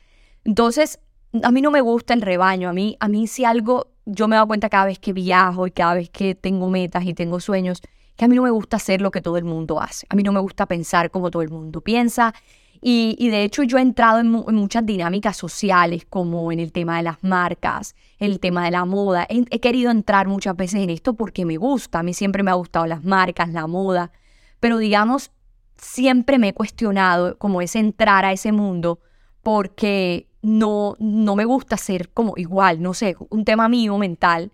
Entonces, 0.44 1.00
a 1.42 1.50
mí 1.50 1.60
no 1.60 1.70
me 1.70 1.80
gusta 1.80 2.14
el 2.14 2.22
rebaño. 2.22 2.68
A 2.70 2.72
mí, 2.72 2.96
a 3.00 3.08
mí 3.08 3.26
si 3.26 3.44
algo 3.44 3.88
yo 4.10 4.28
me 4.28 4.34
he 4.34 4.38
dado 4.38 4.48
cuenta 4.48 4.68
cada 4.68 4.86
vez 4.86 4.98
que 4.98 5.12
viajo 5.12 5.66
y 5.66 5.70
cada 5.70 5.94
vez 5.94 6.10
que 6.10 6.34
tengo 6.34 6.68
metas 6.68 7.04
y 7.04 7.14
tengo 7.14 7.40
sueños, 7.40 7.80
que 8.16 8.24
a 8.24 8.28
mí 8.28 8.36
no 8.36 8.42
me 8.42 8.50
gusta 8.50 8.76
hacer 8.76 9.00
lo 9.00 9.10
que 9.10 9.22
todo 9.22 9.36
el 9.36 9.44
mundo 9.44 9.80
hace. 9.80 10.06
A 10.10 10.14
mí 10.14 10.22
no 10.22 10.32
me 10.32 10.40
gusta 10.40 10.66
pensar 10.66 11.10
como 11.10 11.30
todo 11.30 11.42
el 11.42 11.50
mundo 11.50 11.80
piensa. 11.80 12.34
Y, 12.82 13.28
de 13.28 13.44
hecho 13.44 13.62
yo 13.62 13.76
he 13.76 13.82
entrado 13.82 14.20
en, 14.20 14.30
muchas 14.30 14.86
dinámicas 14.86 15.36
sociales, 15.36 16.06
como 16.08 16.50
en 16.50 16.60
el 16.60 16.72
tema 16.72 16.96
de 16.96 17.02
las 17.02 17.22
marcas, 17.22 17.94
el 18.18 18.40
tema 18.40 18.64
de 18.64 18.70
la 18.70 18.84
moda. 18.86 19.26
He, 19.28 19.60
querido 19.60 19.90
entrar 19.90 20.28
muchas 20.28 20.56
veces 20.56 20.82
en 20.82 20.90
esto 20.90 21.14
porque 21.14 21.44
me 21.44 21.58
gusta. 21.58 21.98
A 21.98 22.02
mí 22.02 22.14
siempre 22.14 22.42
me 22.42 22.50
ha 22.50 22.54
gustado 22.54 22.86
las 22.86 23.04
marcas, 23.04 23.50
la 23.50 23.66
moda. 23.66 24.12
Pero 24.60 24.78
digamos, 24.78 25.30
siempre 25.76 26.38
me 26.38 26.48
he 26.48 26.54
cuestionado 26.54 27.36
como 27.38 27.60
es 27.60 27.76
entrar 27.76 28.24
a 28.24 28.32
ese 28.32 28.50
mundo 28.50 29.00
porque 29.42 30.29
no, 30.42 30.96
no 30.98 31.36
me 31.36 31.44
gusta 31.44 31.76
ser 31.76 32.10
como 32.10 32.34
igual, 32.36 32.80
no 32.82 32.94
sé, 32.94 33.16
un 33.30 33.44
tema 33.44 33.68
mío 33.68 33.98
mental. 33.98 34.52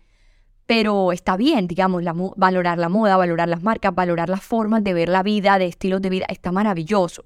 pero 0.66 1.12
está 1.12 1.36
bien, 1.36 1.68
digamos, 1.68 2.02
valorar 2.36 2.78
la 2.78 2.88
moda, 2.88 3.16
valorar 3.16 3.48
las 3.48 3.62
marcas, 3.62 3.94
valorar 3.94 4.28
las 4.28 4.42
formas 4.42 4.82
de 4.82 4.94
ver 4.94 5.08
la 5.08 5.22
vida, 5.22 5.58
de 5.58 5.66
estilos 5.66 6.02
de 6.02 6.10
vida, 6.10 6.26
está 6.28 6.50
maravilloso. 6.50 7.24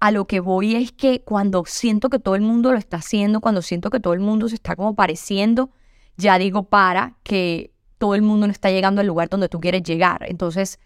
A 0.00 0.10
lo 0.10 0.26
que 0.26 0.40
voy 0.40 0.74
es 0.74 0.92
que 0.92 1.22
cuando 1.22 1.64
siento 1.66 2.10
que 2.10 2.18
todo 2.18 2.34
el 2.34 2.42
mundo 2.42 2.72
lo 2.72 2.78
está 2.78 2.96
haciendo, 2.96 3.40
cuando 3.40 3.62
siento 3.62 3.90
que 3.90 4.00
todo 4.00 4.14
el 4.14 4.20
mundo 4.20 4.48
se 4.48 4.56
está 4.56 4.74
como 4.74 4.94
pareciendo, 4.96 5.70
ya 6.16 6.38
digo 6.38 6.64
para 6.64 7.16
que 7.22 7.72
todo 7.98 8.14
el 8.14 8.22
mundo 8.22 8.46
no 8.46 8.52
está 8.52 8.70
llegando 8.70 9.02
al 9.02 9.06
lugar 9.06 9.28
donde 9.28 9.48
tú 9.48 9.60
quieres 9.60 9.82
llegar. 9.82 10.24
Entonces, 10.26 10.80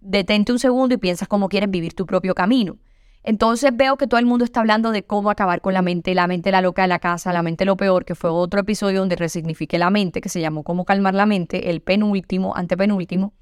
detente 0.00 0.52
un 0.52 0.58
segundo 0.58 0.94
y 0.94 0.98
piensas 0.98 1.26
cómo 1.26 1.48
quieres 1.48 1.70
vivir 1.70 1.94
tu 1.94 2.06
propio 2.06 2.34
camino. 2.34 2.76
Entonces 3.22 3.70
veo 3.74 3.96
que 3.96 4.06
todo 4.06 4.20
el 4.20 4.26
mundo 4.26 4.44
está 4.44 4.60
hablando 4.60 4.90
de 4.90 5.02
cómo 5.02 5.30
acabar 5.30 5.60
con 5.60 5.74
la 5.74 5.82
mente, 5.82 6.14
la 6.14 6.26
mente 6.26 6.50
la 6.50 6.60
loca 6.60 6.82
de 6.82 6.88
la 6.88 6.98
casa, 6.98 7.32
la 7.32 7.42
mente 7.42 7.64
lo 7.64 7.76
peor, 7.76 8.04
que 8.04 8.14
fue 8.14 8.30
otro 8.30 8.60
episodio 8.60 9.00
donde 9.00 9.16
resignifique 9.16 9.78
la 9.78 9.90
mente, 9.90 10.20
que 10.20 10.28
se 10.28 10.40
llamó 10.40 10.62
Cómo 10.62 10.84
calmar 10.84 11.14
la 11.14 11.26
mente, 11.26 11.70
el 11.70 11.80
penúltimo, 11.80 12.56
antepenúltimo. 12.56 13.34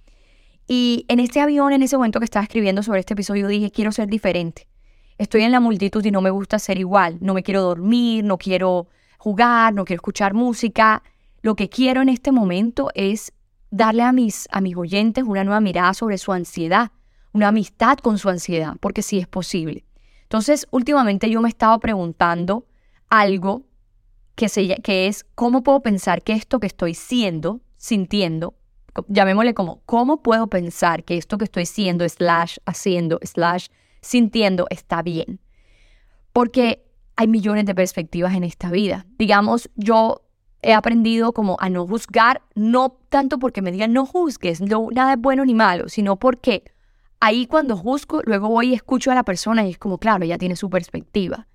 Y 0.67 1.05
en 1.09 1.21
este 1.21 1.41
avión, 1.41 1.73
en 1.73 1.83
ese 1.83 1.97
momento 1.97 2.19
que 2.19 2.25
estaba 2.25 2.43
escribiendo 2.43 2.83
sobre 2.83 3.01
este 3.01 3.15
episodio, 3.15 3.47
dije, 3.47 3.71
quiero 3.71 3.93
ser 3.93 4.09
diferente. 4.09 4.67
Estoy 5.19 5.43
en 5.43 5.53
la 5.53 5.61
multitud 5.61 6.05
y 6.05 6.11
no 6.11 6.21
me 6.21 6.31
gusta 6.31 6.59
ser 6.59 6.79
igual. 6.79 7.19
No 7.21 7.35
me 7.35 7.43
quiero 7.43 7.63
dormir, 7.63 8.25
no 8.25 8.37
quiero 8.37 8.89
jugar, 9.19 9.73
no 9.73 9.85
quiero 9.85 9.99
escuchar 9.99 10.35
música. 10.35 11.03
Lo 11.41 11.55
que 11.55 11.69
quiero 11.69 12.03
en 12.03 12.09
este 12.09 12.33
momento 12.33 12.91
es 12.95 13.33
darle 13.71 14.03
a 14.03 14.13
mis, 14.13 14.49
a 14.51 14.61
mis 14.61 14.77
oyentes 14.77 15.25
una 15.25 15.45
nueva 15.45 15.61
mirada 15.61 15.95
sobre 15.95 16.19
su 16.19 16.33
ansiedad, 16.33 16.91
una 17.37 17.49
amistad 17.49 17.99
con 17.99 18.17
su 18.17 18.31
ansiedad, 18.31 18.77
porque 18.81 19.03
sí 19.03 19.19
es 19.19 19.29
posible. 19.29 19.85
Entonces, 20.23 20.67
últimamente 20.71 21.29
yo 21.29 21.43
me 21.43 21.49
he 21.49 21.51
estado 21.51 21.79
preguntando 21.81 22.65
algo 23.11 23.67
que, 24.35 24.49
se, 24.49 24.67
que 24.77 25.07
es 25.07 25.27
cómo 25.35 25.63
puedo 25.63 25.81
pensar 25.81 26.23
que 26.23 26.33
esto 26.33 26.61
que 26.61 26.67
estoy 26.67 26.95
siendo, 26.95 27.61
sintiendo, 27.77 28.55
llamémosle 29.09 29.53
como, 29.53 29.83
¿cómo 29.85 30.23
puedo 30.23 30.47
pensar 30.47 31.05
que 31.05 31.19
esto 31.19 31.37
que 31.37 31.45
estoy 31.45 31.67
siendo, 31.67 32.09
slash, 32.09 32.57
haciendo, 32.65 33.19
slash, 33.23 33.67
sintiendo, 34.01 34.67
está 34.71 35.03
bien? 35.03 35.39
Porque 36.33 36.87
hay 37.17 37.29
millones 37.29 37.67
de 37.67 37.75
perspectivas 37.75 38.35
en 38.35 38.45
esta 38.45 38.71
vida. 38.71 39.05
Digamos, 39.19 39.69
yo 39.75 40.23
he 40.63 40.73
aprendido 40.73 41.33
como 41.33 41.59
a 41.61 41.69
no 41.69 41.87
juzgar, 41.87 42.41
no 42.55 42.99
tanto 43.11 43.39
porque 43.39 43.61
me 43.61 43.73
digan 43.73 43.93
no 43.93 44.07
juzgues, 44.07 44.63
no, 44.63 44.89
nada 44.91 45.13
es 45.13 45.21
bueno 45.21 45.45
ni 45.45 45.53
malo, 45.53 45.91
sino 45.91 46.17
porque 46.17 46.65
ahí 47.21 47.47
cuando 47.47 47.77
juzgo, 47.77 48.23
luego 48.25 48.49
voy 48.49 48.71
y 48.71 48.75
escucho 48.75 49.11
a 49.11 49.15
la 49.15 49.25
persona 49.25 49.67
y 49.67 49.71
es 49.71 49.79
como, 49.79 49.99
claro, 49.99 50.25
ella 50.25 50.39
tiene 50.39 50.57
su 50.57 50.71
perspectiva. 50.71 51.47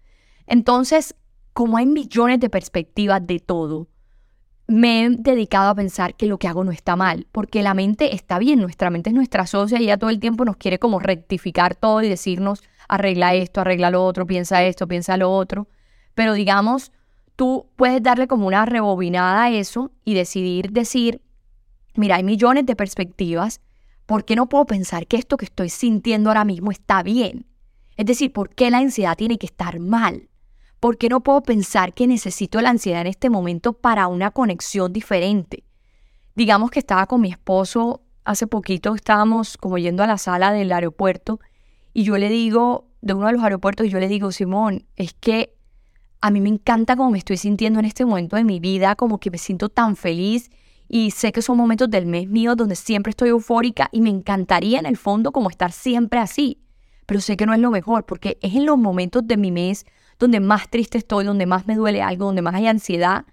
Entonces, 0.47 1.15
como 1.53 1.77
hay 1.77 1.85
millones 1.85 2.39
de 2.39 2.49
perspectivas 2.49 3.25
de 3.25 3.39
todo, 3.39 3.87
me 4.67 5.03
he 5.03 5.09
dedicado 5.09 5.69
a 5.69 5.75
pensar 5.75 6.15
que 6.15 6.27
lo 6.27 6.37
que 6.37 6.47
hago 6.47 6.63
no 6.63 6.71
está 6.71 6.95
mal, 6.95 7.27
porque 7.31 7.61
la 7.61 7.73
mente 7.73 8.15
está 8.15 8.39
bien, 8.39 8.59
nuestra 8.59 8.89
mente 8.89 9.09
es 9.09 9.15
nuestra 9.15 9.45
socia 9.45 9.79
y 9.79 9.83
ella 9.83 9.97
todo 9.97 10.09
el 10.09 10.19
tiempo 10.19 10.45
nos 10.45 10.55
quiere 10.57 10.79
como 10.79 10.99
rectificar 10.99 11.75
todo 11.75 12.01
y 12.01 12.09
decirnos, 12.09 12.63
arregla 12.87 13.33
esto, 13.33 13.61
arregla 13.61 13.91
lo 13.91 14.03
otro, 14.05 14.25
piensa 14.25 14.63
esto, 14.63 14.87
piensa 14.87 15.17
lo 15.17 15.31
otro. 15.31 15.67
Pero 16.13 16.33
digamos, 16.33 16.91
tú 17.35 17.67
puedes 17.75 18.01
darle 18.01 18.27
como 18.27 18.47
una 18.47 18.65
rebobinada 18.65 19.43
a 19.43 19.51
eso 19.51 19.91
y 20.05 20.13
decidir 20.13 20.71
decir, 20.71 21.21
mira, 21.95 22.15
hay 22.15 22.23
millones 22.23 22.65
de 22.65 22.75
perspectivas, 22.75 23.59
¿por 24.11 24.25
qué 24.25 24.35
no 24.35 24.49
puedo 24.49 24.65
pensar 24.65 25.07
que 25.07 25.15
esto 25.15 25.37
que 25.37 25.45
estoy 25.45 25.69
sintiendo 25.69 26.29
ahora 26.29 26.43
mismo 26.43 26.69
está 26.69 27.01
bien? 27.01 27.45
Es 27.95 28.05
decir, 28.05 28.33
¿por 28.33 28.49
qué 28.53 28.69
la 28.69 28.79
ansiedad 28.79 29.15
tiene 29.15 29.37
que 29.37 29.45
estar 29.45 29.79
mal? 29.79 30.27
¿Por 30.81 30.97
qué 30.97 31.07
no 31.07 31.21
puedo 31.21 31.41
pensar 31.43 31.93
que 31.93 32.07
necesito 32.07 32.59
la 32.59 32.71
ansiedad 32.71 32.99
en 32.99 33.07
este 33.07 33.29
momento 33.29 33.71
para 33.71 34.07
una 34.07 34.31
conexión 34.31 34.91
diferente? 34.91 35.63
Digamos 36.35 36.71
que 36.71 36.79
estaba 36.79 37.07
con 37.07 37.21
mi 37.21 37.29
esposo, 37.29 38.01
hace 38.25 38.47
poquito 38.47 38.95
estábamos 38.95 39.55
como 39.55 39.77
yendo 39.77 40.03
a 40.03 40.07
la 40.07 40.17
sala 40.17 40.51
del 40.51 40.73
aeropuerto 40.73 41.39
y 41.93 42.03
yo 42.03 42.17
le 42.17 42.27
digo, 42.27 42.89
de 42.99 43.13
uno 43.13 43.27
de 43.27 43.31
los 43.31 43.43
aeropuertos, 43.43 43.87
y 43.87 43.91
yo 43.91 43.99
le 44.01 44.09
digo, 44.09 44.33
Simón, 44.33 44.87
es 44.97 45.13
que 45.13 45.55
a 46.19 46.31
mí 46.31 46.41
me 46.41 46.49
encanta 46.49 46.97
cómo 46.97 47.11
me 47.11 47.17
estoy 47.17 47.37
sintiendo 47.37 47.79
en 47.79 47.85
este 47.85 48.03
momento 48.03 48.35
de 48.35 48.43
mi 48.43 48.59
vida, 48.59 48.97
como 48.97 49.21
que 49.21 49.31
me 49.31 49.37
siento 49.37 49.69
tan 49.69 49.95
feliz 49.95 50.51
y 50.93 51.11
sé 51.11 51.31
que 51.31 51.41
son 51.41 51.55
momentos 51.55 51.89
del 51.89 52.05
mes 52.05 52.27
mío 52.27 52.53
donde 52.53 52.75
siempre 52.75 53.11
estoy 53.11 53.29
eufórica 53.29 53.87
y 53.93 54.01
me 54.01 54.09
encantaría 54.09 54.77
en 54.77 54.85
el 54.85 54.97
fondo 54.97 55.31
como 55.31 55.49
estar 55.49 55.71
siempre 55.71 56.19
así, 56.19 56.59
pero 57.05 57.21
sé 57.21 57.37
que 57.37 57.45
no 57.45 57.53
es 57.53 57.61
lo 57.61 57.71
mejor 57.71 58.05
porque 58.05 58.37
es 58.41 58.55
en 58.55 58.65
los 58.65 58.77
momentos 58.77 59.25
de 59.25 59.37
mi 59.37 59.53
mes 59.53 59.85
donde 60.19 60.41
más 60.41 60.69
triste 60.69 60.97
estoy, 60.97 61.23
donde 61.23 61.45
más 61.45 61.65
me 61.65 61.75
duele 61.75 62.01
algo, 62.01 62.25
donde 62.25 62.41
más 62.41 62.55
hay 62.55 62.67
ansiedad, 62.67 63.23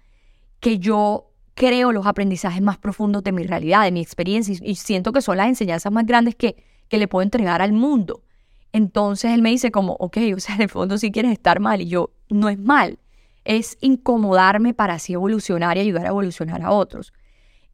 que 0.61 0.79
yo 0.79 1.33
creo 1.53 1.91
los 1.91 2.07
aprendizajes 2.07 2.61
más 2.61 2.77
profundos 2.77 3.25
de 3.25 3.33
mi 3.33 3.43
realidad, 3.43 3.83
de 3.83 3.91
mi 3.91 3.99
experiencia 3.99 4.55
y 4.61 4.75
siento 4.75 5.11
que 5.11 5.21
son 5.21 5.35
las 5.35 5.49
enseñanzas 5.49 5.91
más 5.91 6.05
grandes 6.05 6.35
que, 6.35 6.63
que 6.87 6.97
le 6.97 7.09
puedo 7.09 7.23
entregar 7.23 7.61
al 7.61 7.73
mundo. 7.73 8.23
Entonces 8.71 9.31
él 9.33 9.41
me 9.41 9.49
dice 9.49 9.69
como, 9.69 9.97
ok, 9.99 10.17
o 10.37 10.39
sea, 10.39 10.55
en 10.55 10.61
el 10.61 10.69
fondo 10.69 10.97
sí 10.97 11.11
quieres 11.11 11.33
estar 11.33 11.59
mal 11.59 11.81
y 11.81 11.89
yo, 11.89 12.11
no 12.29 12.47
es 12.47 12.57
mal, 12.57 12.99
es 13.43 13.77
incomodarme 13.81 14.73
para 14.73 14.93
así 14.93 15.11
evolucionar 15.11 15.75
y 15.75 15.81
ayudar 15.81 16.05
a 16.05 16.09
evolucionar 16.09 16.61
a 16.61 16.71
otros. 16.71 17.11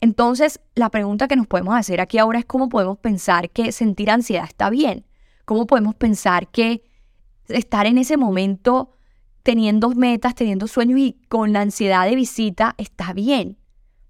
Entonces, 0.02 0.60
la 0.76 0.90
pregunta 0.90 1.28
que 1.28 1.36
nos 1.36 1.48
podemos 1.48 1.76
hacer 1.76 2.02
aquí 2.02 2.18
ahora 2.18 2.40
es 2.40 2.46
cómo 2.46 2.70
podemos 2.70 2.98
pensar 2.98 3.50
que 3.50 3.72
sentir 3.72 4.12
ansiedad 4.12 4.46
está 4.46 4.70
bien, 4.70 5.06
cómo 5.46 5.66
podemos 5.66 5.96
pensar 5.96 6.48
que 6.50 6.84
estar 7.48 7.86
en 7.86 7.98
ese 7.98 8.18
momento 8.18 8.92
teniendo 9.44 9.90
metas, 9.90 10.36
teniendo 10.36 10.68
sueños 10.68 11.00
y 11.00 11.18
con 11.30 11.54
la 11.54 11.62
ansiedad 11.62 12.08
de 12.08 12.16
visita 12.16 12.76
está 12.78 13.14
bien, 13.14 13.58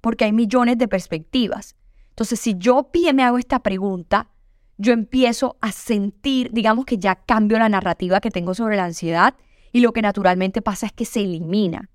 porque 0.02 0.26
hay 0.26 0.32
millones 0.32 0.78
de 0.78 0.88
perspectivas. 0.88 1.76
Entonces, 2.10 2.40
si 2.40 2.56
yo 2.58 2.90
me 3.14 3.24
hago 3.24 3.38
esta 3.38 3.60
pregunta, 3.60 4.30
yo 4.78 4.94
empiezo 4.94 5.58
a 5.62 5.72
sentir, 5.72 6.52
digamos 6.52 6.86
que 6.86 6.98
ya 6.98 7.16
cambio 7.16 7.60
la 7.60 7.70
narrativa 7.70 8.22
que 8.22 8.32
tengo 8.32 8.54
sobre 8.54 8.78
la 8.78 8.86
ansiedad 8.86 9.36
y 9.72 9.82
lo 9.82 9.92
que 9.92 10.02
naturalmente 10.02 10.62
pasa 10.62 10.86
es 10.86 10.94
que 10.94 11.06
se 11.06 11.22
elimina. 11.22 11.90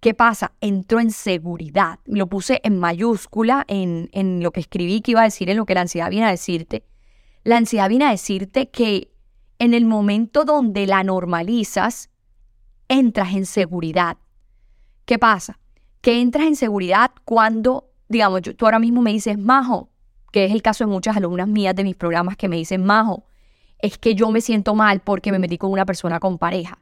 ¿Qué 0.00 0.14
pasa? 0.14 0.52
Entro 0.60 0.98
en 1.00 1.10
seguridad. 1.10 1.98
Lo 2.06 2.26
puse 2.26 2.60
en 2.64 2.78
mayúscula 2.78 3.64
en, 3.68 4.08
en 4.12 4.42
lo 4.42 4.50
que 4.50 4.60
escribí 4.60 5.02
que 5.02 5.12
iba 5.12 5.20
a 5.20 5.24
decir 5.24 5.50
en 5.50 5.58
lo 5.58 5.66
que 5.66 5.74
la 5.74 5.82
ansiedad 5.82 6.10
viene 6.10 6.26
a 6.26 6.30
decirte. 6.30 6.84
La 7.44 7.58
ansiedad 7.58 7.88
viene 7.88 8.06
a 8.06 8.10
decirte 8.10 8.70
que 8.70 9.10
en 9.58 9.74
el 9.74 9.84
momento 9.84 10.44
donde 10.44 10.86
la 10.86 11.04
normalizas, 11.04 12.10
entras 12.88 13.34
en 13.34 13.46
seguridad. 13.46 14.16
¿Qué 15.04 15.18
pasa? 15.18 15.60
Que 16.00 16.20
entras 16.20 16.46
en 16.46 16.56
seguridad 16.56 17.12
cuando, 17.24 17.90
digamos, 18.08 18.40
tú 18.42 18.64
ahora 18.64 18.78
mismo 18.78 19.00
me 19.02 19.12
dices, 19.12 19.38
Majo, 19.38 19.90
que 20.32 20.46
es 20.46 20.52
el 20.52 20.62
caso 20.62 20.84
de 20.84 20.90
muchas 20.90 21.16
alumnas 21.16 21.46
mías 21.46 21.74
de 21.74 21.84
mis 21.84 21.94
programas 21.94 22.36
que 22.36 22.48
me 22.48 22.56
dicen, 22.56 22.84
Majo, 22.84 23.24
es 23.78 23.98
que 23.98 24.14
yo 24.14 24.30
me 24.30 24.40
siento 24.40 24.74
mal 24.74 25.00
porque 25.00 25.30
me 25.30 25.38
metí 25.38 25.58
con 25.58 25.70
una 25.70 25.84
persona 25.84 26.20
con 26.20 26.38
pareja. 26.38 26.78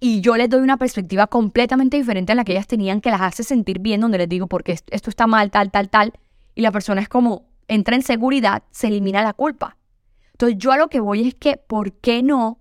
Y 0.00 0.20
yo 0.20 0.36
les 0.36 0.48
doy 0.48 0.60
una 0.60 0.76
perspectiva 0.76 1.26
completamente 1.26 1.96
diferente 1.96 2.32
a 2.32 2.34
la 2.34 2.44
que 2.44 2.52
ellas 2.52 2.66
tenían, 2.66 3.00
que 3.00 3.10
las 3.10 3.20
hace 3.20 3.42
sentir 3.42 3.80
bien, 3.80 4.00
donde 4.00 4.18
les 4.18 4.28
digo, 4.28 4.46
porque 4.46 4.78
esto 4.90 5.10
está 5.10 5.26
mal, 5.26 5.50
tal, 5.50 5.70
tal, 5.70 5.88
tal. 5.88 6.12
Y 6.54 6.62
la 6.62 6.70
persona 6.70 7.00
es 7.00 7.08
como, 7.08 7.48
entra 7.66 7.96
en 7.96 8.02
seguridad, 8.02 8.62
se 8.70 8.88
elimina 8.88 9.22
la 9.22 9.32
culpa. 9.32 9.76
Entonces 10.32 10.58
yo 10.58 10.70
a 10.70 10.76
lo 10.76 10.88
que 10.88 11.00
voy 11.00 11.26
es 11.26 11.34
que, 11.34 11.56
¿por 11.56 11.92
qué 11.94 12.22
no 12.22 12.58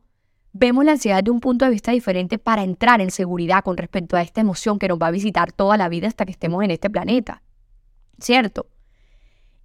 vemos 0.51 0.83
la 0.83 0.93
ansiedad 0.93 1.23
de 1.23 1.29
un 1.29 1.39
punto 1.39 1.65
de 1.65 1.71
vista 1.71 1.91
diferente 1.91 2.39
para 2.39 2.63
entrar 2.63 3.01
en 3.01 3.11
seguridad 3.11 3.63
con 3.63 3.77
respecto 3.77 4.17
a 4.17 4.23
esta 4.23 4.41
emoción 4.41 4.79
que 4.79 4.87
nos 4.87 4.97
va 4.97 5.07
a 5.07 5.11
visitar 5.11 5.51
toda 5.51 5.77
la 5.77 5.87
vida 5.87 6.07
hasta 6.07 6.25
que 6.25 6.31
estemos 6.31 6.63
en 6.63 6.71
este 6.71 6.89
planeta? 6.89 7.43
¿Cierto? 8.19 8.65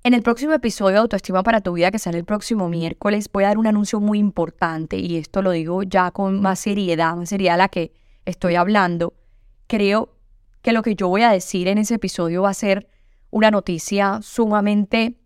En 0.05 0.15
el 0.15 0.23
próximo 0.23 0.53
episodio 0.53 0.95
de 0.95 0.99
Autoestima 0.99 1.45
para 1.45 1.61
tu 1.61 1.75
vida, 1.75 1.93
que 1.93 1.99
sale 2.01 2.19
el 2.19 2.25
próximo 2.25 2.69
miércoles, 2.69 3.31
voy 3.33 3.45
a 3.45 3.49
dar 3.49 3.59
un 3.59 3.69
anuncio 3.69 4.01
muy 4.01 4.19
importante 4.19 4.97
y 4.97 5.17
esto 5.17 5.43
lo 5.43 5.53
digo 5.53 5.85
ya 5.85 6.11
con 6.11 6.43
más 6.43 6.59
seriedad, 6.59 7.15
más 7.15 7.29
seriedad 7.29 7.55
a 7.55 7.59
la 7.59 7.69
que 7.69 7.93
estoy 8.25 8.57
hablando. 8.57 9.15
Creo 9.69 10.17
que 10.61 10.73
lo 10.73 10.83
que 10.83 10.97
yo 10.97 11.07
voy 11.07 11.23
a 11.23 11.31
decir 11.31 11.69
en 11.69 11.79
ese 11.79 11.95
episodio 11.95 12.43
va 12.43 12.51
a 12.51 12.55
ser 12.55 12.89
una 13.31 13.53
noticia 13.53 14.19
sumamente 14.23 15.21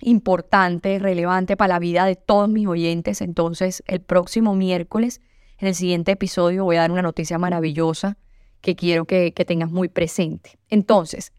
importante, 0.00 0.98
relevante 0.98 1.54
para 1.58 1.74
la 1.74 1.78
vida 1.78 2.06
de 2.06 2.16
todos 2.16 2.48
mis 2.48 2.66
oyentes. 2.66 3.20
Entonces, 3.20 3.82
el 3.86 4.00
próximo 4.00 4.54
miércoles, 4.54 5.20
en 5.58 5.68
el 5.68 5.74
siguiente 5.74 6.12
episodio, 6.12 6.64
voy 6.64 6.76
a 6.76 6.80
dar 6.80 6.90
una 6.90 7.02
noticia 7.02 7.36
maravillosa 7.36 8.16
que 8.62 8.76
quiero 8.76 9.04
que, 9.04 9.34
que 9.34 9.44
tengas 9.44 9.70
muy 9.70 9.90
presente. 9.90 10.58
Entonces, 10.70 11.34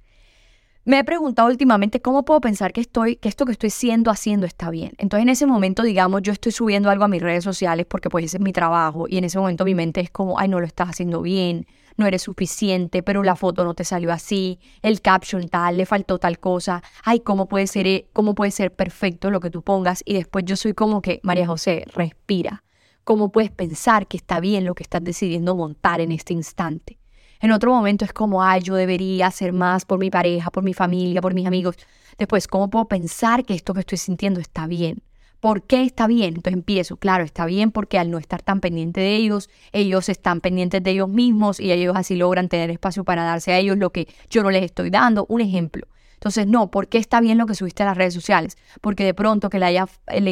me 0.88 1.00
he 1.00 1.04
preguntado 1.04 1.50
últimamente 1.50 2.02
cómo 2.02 2.24
puedo 2.24 2.40
pensar 2.40 2.72
que 2.72 2.80
estoy, 2.80 3.18
que 3.18 3.28
esto 3.28 3.46
que 3.46 3.52
estoy 3.52 3.72
siendo, 3.72 4.10
haciendo 4.10 4.46
está 4.46 4.70
bien. 4.70 4.94
Entonces 4.98 5.24
en 5.24 5.30
ese 5.30 5.46
momento, 5.46 5.84
digamos, 5.84 6.22
yo 6.22 6.32
estoy 6.32 6.54
subiendo 6.54 6.90
algo 6.90 7.04
a 7.04 7.10
mis 7.10 7.22
redes 7.22 7.44
sociales 7.44 7.86
porque 7.86 8.10
pues 8.10 8.24
ese 8.24 8.38
es 8.38 8.42
mi 8.42 8.54
trabajo 8.54 9.06
y 9.10 9.18
en 9.18 9.26
ese 9.26 9.38
momento 9.38 9.66
mi 9.66 9.76
mente 9.76 10.00
es 10.00 10.10
como, 10.10 10.40
ay, 10.40 10.48
no 10.48 10.62
lo 10.62 10.66
estás 10.66 10.88
haciendo 10.88 11.22
bien, 11.22 11.68
no 11.98 12.06
eres 12.06 12.22
suficiente, 12.22 13.04
pero 13.04 13.22
la 13.22 13.36
foto 13.36 13.66
no 13.66 13.74
te 13.74 13.84
salió 13.84 14.14
así, 14.14 14.60
el 14.82 15.02
caption 15.02 15.50
tal, 15.50 15.76
le 15.76 15.86
faltó 15.86 16.20
tal 16.20 16.40
cosa, 16.40 16.82
ay, 17.04 17.20
cómo 17.20 17.50
puede 17.50 17.68
ser, 17.68 17.86
eh, 17.86 18.08
cómo 18.14 18.34
puede 18.34 18.52
ser 18.52 18.74
perfecto 18.74 19.30
lo 19.30 19.42
que 19.42 19.50
tú 19.50 19.64
pongas 19.64 20.04
y 20.06 20.14
después 20.14 20.46
yo 20.46 20.56
soy 20.56 20.74
como 20.74 21.02
que, 21.02 21.20
María 21.22 21.48
José, 21.48 21.84
respira. 21.94 22.64
¿Cómo 23.04 23.34
puedes 23.34 23.52
pensar 23.52 24.08
que 24.08 24.16
está 24.16 24.40
bien 24.40 24.64
lo 24.64 24.74
que 24.74 24.84
estás 24.84 25.04
decidiendo 25.04 25.54
montar 25.54 26.00
en 26.00 26.14
este 26.14 26.32
instante? 26.32 26.98
En 27.40 27.52
otro 27.52 27.72
momento 27.72 28.06
es 28.06 28.14
como, 28.14 28.44
ay, 28.44 28.62
yo 28.62 28.76
debería 28.76 29.28
hacer 29.28 29.54
más 29.54 29.86
por 29.86 30.00
mi 30.00 30.10
pareja, 30.10 30.50
por 30.50 30.64
mi 30.64 30.74
familia, 30.74 31.22
por 31.22 31.34
mis 31.34 31.46
amigos. 31.46 31.76
Después, 32.18 32.48
¿cómo 32.48 32.70
puedo 32.70 32.88
pensar 32.88 33.46
que 33.46 33.54
esto 33.54 33.74
que 33.74 33.82
estoy 33.82 33.98
sintiendo 33.98 34.40
está 34.40 34.66
bien? 34.68 35.04
¿Por 35.40 35.62
qué 35.62 35.84
está 35.84 36.08
bien? 36.08 36.30
Entonces 36.30 36.54
empiezo, 36.54 36.98
claro, 36.98 37.24
está 37.24 37.46
bien 37.46 37.72
porque 37.72 38.00
al 38.00 38.10
no 38.10 38.18
estar 38.18 38.42
tan 38.42 38.60
pendiente 38.60 39.02
de 39.02 39.16
ellos, 39.16 39.50
ellos 39.72 40.10
están 40.10 40.42
pendientes 40.42 40.82
de 40.82 40.92
ellos 40.92 41.10
mismos 41.10 41.60
y 41.60 41.72
ellos 41.72 41.96
así 41.96 42.16
logran 42.16 42.50
tener 42.50 42.72
espacio 42.72 43.04
para 43.04 43.24
darse 43.24 43.52
a 43.52 43.60
ellos 43.60 43.78
lo 43.78 43.92
que 43.92 44.08
yo 44.32 44.42
no 44.42 44.50
les 44.50 44.64
estoy 44.64 44.90
dando. 44.90 45.28
Un 45.30 45.42
ejemplo. 45.42 45.88
Entonces, 46.16 46.48
no, 46.48 46.72
¿por 46.72 46.88
qué 46.88 46.98
está 46.98 47.22
bien 47.22 47.38
lo 47.38 47.46
que 47.46 47.54
subiste 47.54 47.84
a 47.84 47.86
las 47.86 47.98
redes 47.98 48.16
sociales? 48.16 48.58
Porque 48.82 49.04
de 49.04 49.14
pronto 49.14 49.52
que 49.52 49.60
le, 49.60 49.68
haya, 49.68 49.88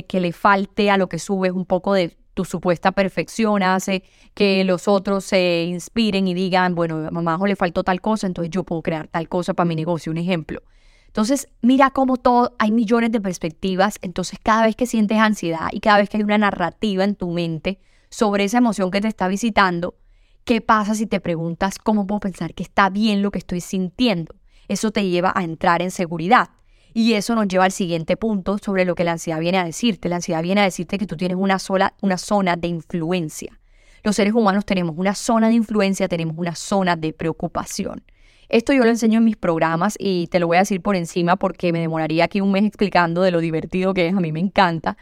que 0.07 0.19
le 0.19 0.31
falte 0.31 0.89
a 0.89 0.97
lo 0.97 1.07
que 1.07 1.19
subes 1.19 1.51
un 1.51 1.65
poco 1.65 1.93
de 1.93 2.17
tu 2.35 2.45
supuesta 2.45 2.91
perfección 2.91 3.63
hace 3.63 4.03
que 4.35 4.63
los 4.63 4.87
otros 4.87 5.23
se 5.23 5.63
inspiren 5.63 6.27
y 6.27 6.35
digan, 6.35 6.75
bueno, 6.75 7.07
a 7.07 7.09
mamá 7.09 7.39
le 7.47 7.55
faltó 7.55 7.83
tal 7.83 8.01
cosa, 8.01 8.27
entonces 8.27 8.51
yo 8.51 8.63
puedo 8.63 8.83
crear 8.83 9.07
tal 9.07 9.27
cosa 9.27 9.55
para 9.55 9.67
mi 9.67 9.75
negocio, 9.75 10.11
un 10.11 10.19
ejemplo. 10.19 10.61
Entonces, 11.07 11.47
mira 11.61 11.91
cómo 11.91 12.17
todo, 12.17 12.53
hay 12.59 12.71
millones 12.71 13.11
de 13.11 13.21
perspectivas, 13.21 13.97
entonces 14.01 14.37
cada 14.43 14.65
vez 14.65 14.75
que 14.75 14.85
sientes 14.85 15.17
ansiedad 15.17 15.69
y 15.71 15.79
cada 15.79 15.97
vez 15.97 16.09
que 16.09 16.17
hay 16.17 16.23
una 16.23 16.37
narrativa 16.37 17.05
en 17.05 17.15
tu 17.15 17.31
mente 17.31 17.79
sobre 18.09 18.43
esa 18.43 18.57
emoción 18.57 18.91
que 18.91 18.99
te 18.99 19.07
está 19.07 19.29
visitando, 19.29 19.95
¿qué 20.43 20.59
pasa 20.59 20.93
si 20.93 21.07
te 21.07 21.21
preguntas 21.21 21.79
cómo 21.79 22.05
puedo 22.05 22.19
pensar 22.19 22.53
que 22.53 22.63
está 22.63 22.89
bien 22.89 23.21
lo 23.21 23.31
que 23.31 23.39
estoy 23.39 23.61
sintiendo? 23.61 24.35
Eso 24.67 24.91
te 24.91 25.07
lleva 25.07 25.31
a 25.33 25.43
entrar 25.43 25.81
en 25.81 25.91
seguridad. 25.91 26.49
Y 26.97 27.15
eso 27.15 27.35
nos 27.35 27.49
lleva 27.49 27.65
al 27.65 27.73
siguiente 27.73 28.15
punto 28.15 28.57
sobre 28.57 28.85
lo 28.85 28.95
que 28.95 29.03
la 29.03 29.11
ansiedad 29.11 29.41
viene 29.41 29.57
a 29.57 29.65
decirte. 29.65 30.07
La 30.07 30.15
ansiedad 30.15 30.41
viene 30.41 30.61
a 30.61 30.63
decirte 30.63 30.97
que 30.97 31.05
tú 31.05 31.17
tienes 31.17 31.35
una, 31.37 31.59
sola, 31.59 31.93
una 31.99 32.17
zona 32.17 32.55
de 32.55 32.69
influencia. 32.69 33.59
Los 34.01 34.15
seres 34.15 34.33
humanos 34.33 34.65
tenemos 34.65 34.95
una 34.97 35.13
zona 35.13 35.49
de 35.49 35.55
influencia, 35.55 36.07
tenemos 36.07 36.37
una 36.37 36.55
zona 36.55 36.95
de 36.95 37.11
preocupación. 37.11 38.01
Esto 38.47 38.71
yo 38.71 38.85
lo 38.85 38.89
enseño 38.89 39.17
en 39.17 39.25
mis 39.25 39.35
programas 39.35 39.97
y 39.99 40.27
te 40.27 40.39
lo 40.39 40.47
voy 40.47 40.55
a 40.55 40.61
decir 40.61 40.81
por 40.81 40.95
encima 40.95 41.35
porque 41.35 41.73
me 41.73 41.81
demoraría 41.81 42.23
aquí 42.23 42.39
un 42.39 42.53
mes 42.53 42.63
explicando 42.63 43.23
de 43.23 43.31
lo 43.31 43.41
divertido 43.41 43.93
que 43.93 44.07
es, 44.07 44.15
a 44.15 44.21
mí 44.21 44.31
me 44.31 44.39
encanta, 44.39 44.95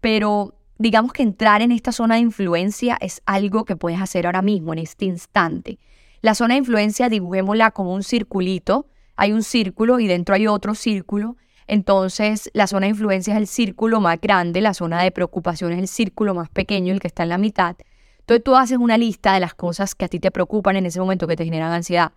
pero 0.00 0.56
digamos 0.78 1.12
que 1.12 1.22
entrar 1.22 1.62
en 1.62 1.70
esta 1.70 1.92
zona 1.92 2.16
de 2.16 2.22
influencia 2.22 2.98
es 3.00 3.22
algo 3.24 3.64
que 3.64 3.76
puedes 3.76 4.00
hacer 4.00 4.26
ahora 4.26 4.42
mismo, 4.42 4.72
en 4.72 4.80
este 4.80 5.04
instante. 5.04 5.78
La 6.22 6.34
zona 6.34 6.54
de 6.54 6.58
influencia 6.58 7.08
dibujémosla 7.08 7.70
como 7.70 7.94
un 7.94 8.02
circulito, 8.02 8.88
hay 9.16 9.32
un 9.32 9.42
círculo 9.42 9.98
y 9.98 10.06
dentro 10.06 10.34
hay 10.34 10.46
otro 10.46 10.74
círculo, 10.74 11.36
entonces 11.66 12.50
la 12.54 12.66
zona 12.66 12.86
de 12.86 12.90
influencia 12.90 13.34
es 13.34 13.38
el 13.38 13.46
círculo 13.46 14.00
más 14.00 14.20
grande, 14.20 14.60
la 14.60 14.74
zona 14.74 15.02
de 15.02 15.10
preocupación 15.10 15.72
es 15.72 15.78
el 15.78 15.88
círculo 15.88 16.34
más 16.34 16.48
pequeño, 16.48 16.92
el 16.92 17.00
que 17.00 17.08
está 17.08 17.24
en 17.24 17.30
la 17.30 17.38
mitad. 17.38 17.76
Entonces 18.20 18.44
tú 18.44 18.56
haces 18.56 18.78
una 18.78 18.98
lista 18.98 19.34
de 19.34 19.40
las 19.40 19.54
cosas 19.54 19.94
que 19.94 20.04
a 20.04 20.08
ti 20.08 20.20
te 20.20 20.30
preocupan 20.30 20.76
en 20.76 20.86
ese 20.86 21.00
momento 21.00 21.26
que 21.26 21.36
te 21.36 21.44
generan 21.44 21.72
ansiedad 21.72 22.12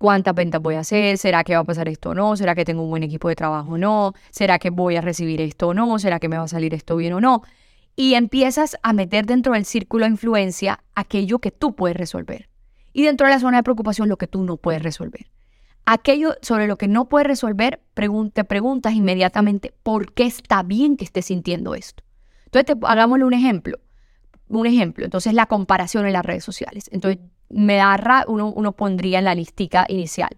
cuántas 0.00 0.34
ventas 0.34 0.62
voy 0.62 0.76
a 0.76 0.80
hacer, 0.80 1.18
será 1.18 1.44
que 1.44 1.54
va 1.54 1.60
a 1.60 1.64
pasar 1.64 1.86
esto 1.86 2.10
o 2.10 2.14
no, 2.14 2.34
será 2.34 2.54
que 2.54 2.64
tengo 2.64 2.82
un 2.82 2.88
buen 2.88 3.02
equipo 3.02 3.28
de 3.28 3.36
trabajo 3.36 3.72
o 3.72 3.78
no, 3.78 4.14
será 4.30 4.58
que 4.58 4.70
voy 4.70 4.96
a 4.96 5.02
recibir 5.02 5.42
esto 5.42 5.68
o 5.68 5.74
no, 5.74 5.98
será 5.98 6.18
que 6.18 6.26
me 6.26 6.38
va 6.38 6.44
a 6.44 6.48
salir 6.48 6.72
esto 6.72 6.96
bien 6.96 7.12
o 7.12 7.20
no. 7.20 7.42
Y 7.96 8.14
empiezas 8.14 8.78
a 8.82 8.94
meter 8.94 9.26
dentro 9.26 9.52
del 9.52 9.66
círculo 9.66 10.06
de 10.06 10.12
influencia 10.12 10.82
aquello 10.94 11.38
que 11.38 11.50
tú 11.50 11.74
puedes 11.74 11.98
resolver. 11.98 12.48
Y 12.94 13.02
dentro 13.02 13.26
de 13.26 13.34
la 13.34 13.40
zona 13.40 13.58
de 13.58 13.62
preocupación 13.62 14.08
lo 14.08 14.16
que 14.16 14.26
tú 14.26 14.42
no 14.42 14.56
puedes 14.56 14.82
resolver. 14.82 15.26
Aquello 15.86 16.34
sobre 16.42 16.66
lo 16.66 16.76
que 16.76 16.88
no 16.88 17.08
puedes 17.08 17.26
resolver, 17.26 17.80
te 18.32 18.44
preguntas 18.44 18.94
inmediatamente 18.94 19.74
por 19.82 20.12
qué 20.12 20.24
está 20.24 20.62
bien 20.62 20.96
que 20.96 21.04
estés 21.04 21.26
sintiendo 21.26 21.74
esto. 21.74 22.02
Entonces, 22.46 22.76
hagámosle 22.82 23.24
un 23.24 23.34
ejemplo. 23.34 23.78
Un 24.48 24.66
ejemplo, 24.66 25.04
entonces 25.04 25.32
la 25.32 25.46
comparación 25.46 26.06
en 26.06 26.12
las 26.12 26.24
redes 26.24 26.44
sociales. 26.44 26.88
Entonces, 26.92 27.20
me 27.48 27.76
da 27.76 28.24
uno, 28.26 28.52
uno 28.52 28.72
pondría 28.72 29.18
en 29.18 29.24
la 29.24 29.34
listica 29.34 29.86
inicial. 29.88 30.36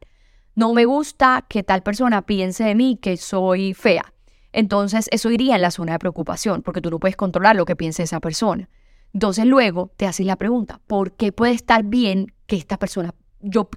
No 0.54 0.74
me 0.74 0.84
gusta 0.84 1.46
que 1.48 1.62
tal 1.62 1.82
persona 1.82 2.22
piense 2.22 2.64
de 2.64 2.74
mí 2.74 2.98
que 3.00 3.16
soy 3.16 3.72
fea. 3.72 4.12
Entonces 4.52 5.08
eso 5.12 5.30
iría 5.30 5.54
en 5.54 5.62
la 5.62 5.70
zona 5.70 5.92
de 5.92 5.98
preocupación, 5.98 6.62
porque 6.62 6.82
tú 6.82 6.90
no 6.90 6.98
puedes 6.98 7.16
controlar 7.16 7.56
lo 7.56 7.64
que 7.64 7.76
piense 7.76 8.02
esa 8.02 8.20
persona. 8.20 8.68
Entonces 9.14 9.46
luego 9.46 9.90
te 9.96 10.06
haces 10.06 10.26
la 10.26 10.36
pregunta, 10.36 10.80
¿por 10.86 11.12
qué 11.12 11.32
puede 11.32 11.52
estar 11.52 11.84
bien 11.84 12.34
que 12.46 12.56
esta 12.56 12.78
persona, 12.78 13.14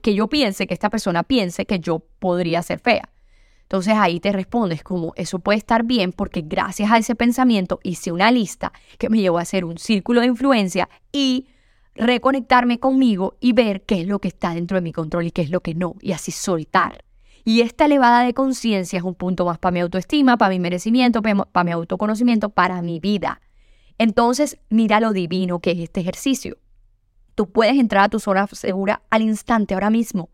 que 0.02 0.14
yo 0.14 0.28
piense, 0.28 0.68
que 0.68 0.74
esta 0.74 0.90
persona 0.90 1.24
piense 1.24 1.66
que 1.66 1.80
yo 1.80 2.00
podría 2.20 2.62
ser 2.62 2.80
fea? 2.80 3.10
Entonces 3.64 3.96
ahí 3.98 4.20
te 4.20 4.32
respondes 4.32 4.84
como 4.84 5.14
eso 5.16 5.40
puede 5.40 5.58
estar 5.58 5.84
bien 5.84 6.12
porque 6.12 6.42
gracias 6.42 6.92
a 6.92 6.98
ese 7.00 7.16
pensamiento 7.16 7.80
hice 7.82 8.12
una 8.12 8.32
lista 8.32 8.72
que 9.00 9.10
me 9.10 9.20
llevó 9.20 9.40
a 9.40 9.42
hacer 9.42 9.66
un 9.66 9.80
círculo 9.80 10.22
de 10.22 10.28
influencia 10.28 10.88
y 11.12 11.48
reconectarme 11.96 12.80
conmigo 12.80 13.36
y 13.40 13.54
ver 13.54 13.84
qué 13.84 14.02
es 14.02 14.08
lo 14.08 14.20
que 14.20 14.28
está 14.28 14.54
dentro 14.54 14.76
de 14.76 14.82
mi 14.82 14.92
control 14.92 15.28
y 15.28 15.32
qué 15.32 15.42
es 15.42 15.50
lo 15.50 15.62
que 15.62 15.74
no, 15.74 15.96
y 16.02 16.12
así 16.12 16.32
soltar. 16.32 17.04
Y 17.44 17.62
esta 17.62 17.86
elevada 17.86 18.24
de 18.24 18.34
conciencia 18.34 18.98
es 18.98 19.04
un 19.04 19.16
punto 19.16 19.46
más 19.46 19.58
para 19.60 19.72
mi 19.72 19.80
autoestima, 19.80 20.38
para 20.38 20.50
mi 20.50 20.60
merecimiento, 20.60 21.22
para 21.22 21.64
mi 21.64 21.72
autoconocimiento, 21.72 22.50
para 22.50 22.82
mi 22.82 23.00
vida. 23.00 23.42
Entonces, 23.98 24.58
mira 24.70 25.00
lo 25.00 25.14
divino 25.14 25.60
que 25.60 25.72
es 25.72 25.80
este 25.80 26.02
ejercicio. 26.02 26.58
Tú 27.36 27.50
puedes 27.50 27.78
entrar 27.78 28.06
a 28.06 28.10
tu 28.10 28.20
zona 28.20 28.48
segura 28.48 29.02
al 29.10 29.22
instante, 29.22 29.74
ahora 29.74 29.90
mismo. 29.90 30.30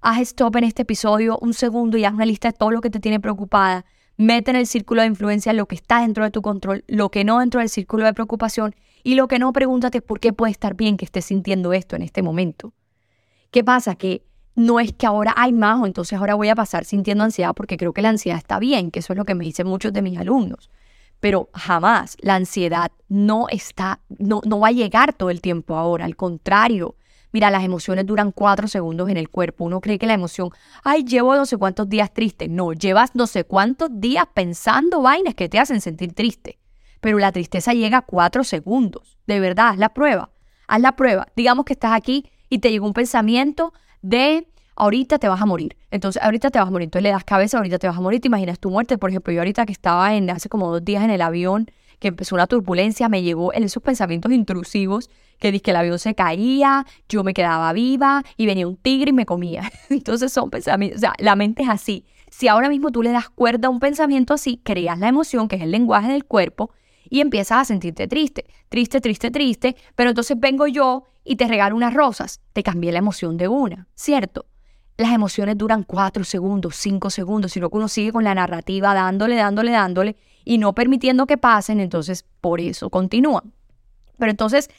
Haz 0.00 0.20
stop 0.20 0.56
en 0.56 0.64
este 0.64 0.82
episodio 0.82 1.36
un 1.40 1.52
segundo 1.52 1.96
y 1.98 2.04
haz 2.04 2.14
una 2.14 2.26
lista 2.26 2.48
de 2.48 2.56
todo 2.56 2.70
lo 2.70 2.80
que 2.80 2.90
te 2.90 3.00
tiene 3.00 3.18
preocupada. 3.18 3.84
Mete 4.16 4.52
en 4.52 4.56
el 4.56 4.68
círculo 4.68 5.00
de 5.02 5.08
influencia 5.08 5.52
lo 5.52 5.66
que 5.66 5.74
está 5.74 6.00
dentro 6.02 6.22
de 6.22 6.30
tu 6.30 6.42
control, 6.42 6.84
lo 6.86 7.10
que 7.10 7.24
no 7.24 7.40
dentro 7.40 7.58
del 7.58 7.68
círculo 7.68 8.04
de 8.04 8.14
preocupación 8.14 8.76
y 9.02 9.16
lo 9.16 9.26
que 9.26 9.40
no, 9.40 9.52
pregúntate 9.52 10.00
por 10.00 10.20
qué 10.20 10.32
puede 10.32 10.52
estar 10.52 10.74
bien 10.76 10.96
que 10.96 11.04
estés 11.04 11.24
sintiendo 11.24 11.72
esto 11.72 11.96
en 11.96 12.02
este 12.02 12.22
momento. 12.22 12.72
¿Qué 13.50 13.64
pasa? 13.64 13.96
Que 13.96 14.22
no 14.54 14.78
es 14.78 14.92
que 14.92 15.06
ahora 15.06 15.34
hay 15.36 15.52
más 15.52 15.80
o 15.80 15.86
entonces 15.86 16.16
ahora 16.16 16.36
voy 16.36 16.48
a 16.50 16.54
pasar 16.54 16.84
sintiendo 16.84 17.24
ansiedad 17.24 17.52
porque 17.54 17.76
creo 17.76 17.92
que 17.92 18.02
la 18.02 18.10
ansiedad 18.10 18.38
está 18.38 18.60
bien, 18.60 18.92
que 18.92 19.00
eso 19.00 19.12
es 19.12 19.16
lo 19.16 19.24
que 19.24 19.34
me 19.34 19.44
dicen 19.44 19.66
muchos 19.66 19.92
de 19.92 20.02
mis 20.02 20.16
alumnos. 20.18 20.70
Pero 21.24 21.48
jamás 21.54 22.18
la 22.20 22.34
ansiedad 22.34 22.92
no 23.08 23.48
está, 23.48 24.00
no, 24.18 24.42
no 24.44 24.60
va 24.60 24.68
a 24.68 24.72
llegar 24.72 25.14
todo 25.14 25.30
el 25.30 25.40
tiempo 25.40 25.74
ahora, 25.74 26.04
al 26.04 26.16
contrario. 26.16 26.96
Mira, 27.32 27.50
las 27.50 27.64
emociones 27.64 28.04
duran 28.04 28.30
cuatro 28.30 28.68
segundos 28.68 29.08
en 29.08 29.16
el 29.16 29.30
cuerpo. 29.30 29.64
Uno 29.64 29.80
cree 29.80 29.98
que 29.98 30.06
la 30.06 30.12
emoción, 30.12 30.50
ay, 30.82 31.02
llevo 31.02 31.34
no 31.34 31.46
sé 31.46 31.56
cuántos 31.56 31.88
días 31.88 32.12
triste. 32.12 32.46
No, 32.48 32.74
llevas 32.74 33.14
no 33.14 33.26
sé 33.26 33.44
cuántos 33.44 33.88
días 33.90 34.26
pensando 34.34 35.00
vainas 35.00 35.34
que 35.34 35.48
te 35.48 35.58
hacen 35.58 35.80
sentir 35.80 36.12
triste 36.12 36.58
pero 37.00 37.18
la 37.18 37.32
tristeza 37.32 37.74
llega 37.74 37.98
a 37.98 38.02
cuatro 38.02 38.44
segundos. 38.44 39.18
De 39.26 39.38
verdad, 39.38 39.68
haz 39.68 39.78
la 39.78 39.92
prueba. 39.92 40.30
Haz 40.66 40.80
la 40.80 40.96
prueba. 40.96 41.28
Digamos 41.36 41.66
que 41.66 41.74
estás 41.74 41.92
aquí 41.92 42.30
y 42.48 42.58
te 42.60 42.70
llegó 42.70 42.86
un 42.86 42.94
pensamiento 42.94 43.74
de 44.00 44.48
ahorita 44.76 45.18
te 45.18 45.28
vas 45.28 45.40
a 45.40 45.46
morir. 45.46 45.76
Entonces, 45.90 46.22
ahorita 46.22 46.50
te 46.50 46.58
vas 46.58 46.68
a 46.68 46.70
morir. 46.70 46.86
Entonces 46.86 47.02
le 47.02 47.10
das 47.10 47.24
cabeza, 47.24 47.58
ahorita 47.58 47.78
te 47.78 47.86
vas 47.86 47.96
a 47.96 48.00
morir, 48.00 48.20
te 48.20 48.28
imaginas 48.28 48.58
tu 48.58 48.70
muerte. 48.70 48.98
Por 48.98 49.10
ejemplo, 49.10 49.32
yo 49.32 49.40
ahorita 49.40 49.66
que 49.66 49.72
estaba 49.72 50.14
en, 50.14 50.30
hace 50.30 50.48
como 50.48 50.70
dos 50.70 50.84
días 50.84 51.04
en 51.04 51.10
el 51.10 51.22
avión, 51.22 51.70
que 51.98 52.08
empezó 52.08 52.34
una 52.34 52.46
turbulencia, 52.46 53.08
me 53.08 53.22
llegó 53.22 53.52
en 53.54 53.64
esos 53.64 53.82
pensamientos 53.82 54.30
intrusivos 54.32 55.10
que 55.38 55.52
dije 55.52 55.62
que 55.62 55.70
el 55.70 55.76
avión 55.76 55.98
se 55.98 56.14
caía, 56.14 56.86
yo 57.08 57.24
me 57.24 57.34
quedaba 57.34 57.72
viva 57.72 58.22
y 58.36 58.46
venía 58.46 58.66
un 58.66 58.76
tigre 58.76 59.10
y 59.10 59.12
me 59.12 59.26
comía. 59.26 59.70
Entonces 59.88 60.32
son 60.32 60.50
pensamientos, 60.50 60.98
o 60.98 61.00
sea, 61.00 61.12
la 61.18 61.36
mente 61.36 61.62
es 61.62 61.68
así. 61.68 62.04
Si 62.30 62.48
ahora 62.48 62.68
mismo 62.68 62.90
tú 62.90 63.02
le 63.02 63.10
das 63.10 63.28
cuerda 63.30 63.68
a 63.68 63.70
un 63.70 63.80
pensamiento 63.80 64.34
así, 64.34 64.60
creas 64.62 64.98
la 64.98 65.08
emoción, 65.08 65.48
que 65.48 65.56
es 65.56 65.62
el 65.62 65.70
lenguaje 65.70 66.12
del 66.12 66.24
cuerpo, 66.24 66.70
y 67.08 67.20
empiezas 67.20 67.58
a 67.58 67.64
sentirte 67.64 68.08
triste, 68.08 68.46
triste, 68.68 69.00
triste, 69.00 69.30
triste, 69.30 69.76
pero 69.94 70.10
entonces 70.10 70.38
vengo 70.38 70.66
yo 70.66 71.04
y 71.22 71.36
te 71.36 71.46
regalo 71.46 71.76
unas 71.76 71.94
rosas, 71.94 72.40
te 72.52 72.62
cambié 72.62 72.92
la 72.92 72.98
emoción 72.98 73.36
de 73.36 73.48
una, 73.48 73.86
¿cierto? 73.94 74.46
Las 74.96 75.12
emociones 75.12 75.58
duran 75.58 75.82
cuatro 75.82 76.24
segundos, 76.24 76.76
cinco 76.76 77.10
segundos, 77.10 77.52
sino 77.52 77.68
que 77.68 77.76
uno 77.76 77.88
sigue 77.88 78.12
con 78.12 78.24
la 78.24 78.34
narrativa 78.34 78.94
dándole, 78.94 79.36
dándole, 79.36 79.72
dándole 79.72 80.16
y 80.44 80.58
no 80.58 80.72
permitiendo 80.74 81.26
que 81.26 81.36
pasen, 81.36 81.80
entonces 81.80 82.24
por 82.40 82.60
eso 82.60 82.90
continúan. 82.90 83.52
Pero 84.18 84.30
entonces, 84.30 84.70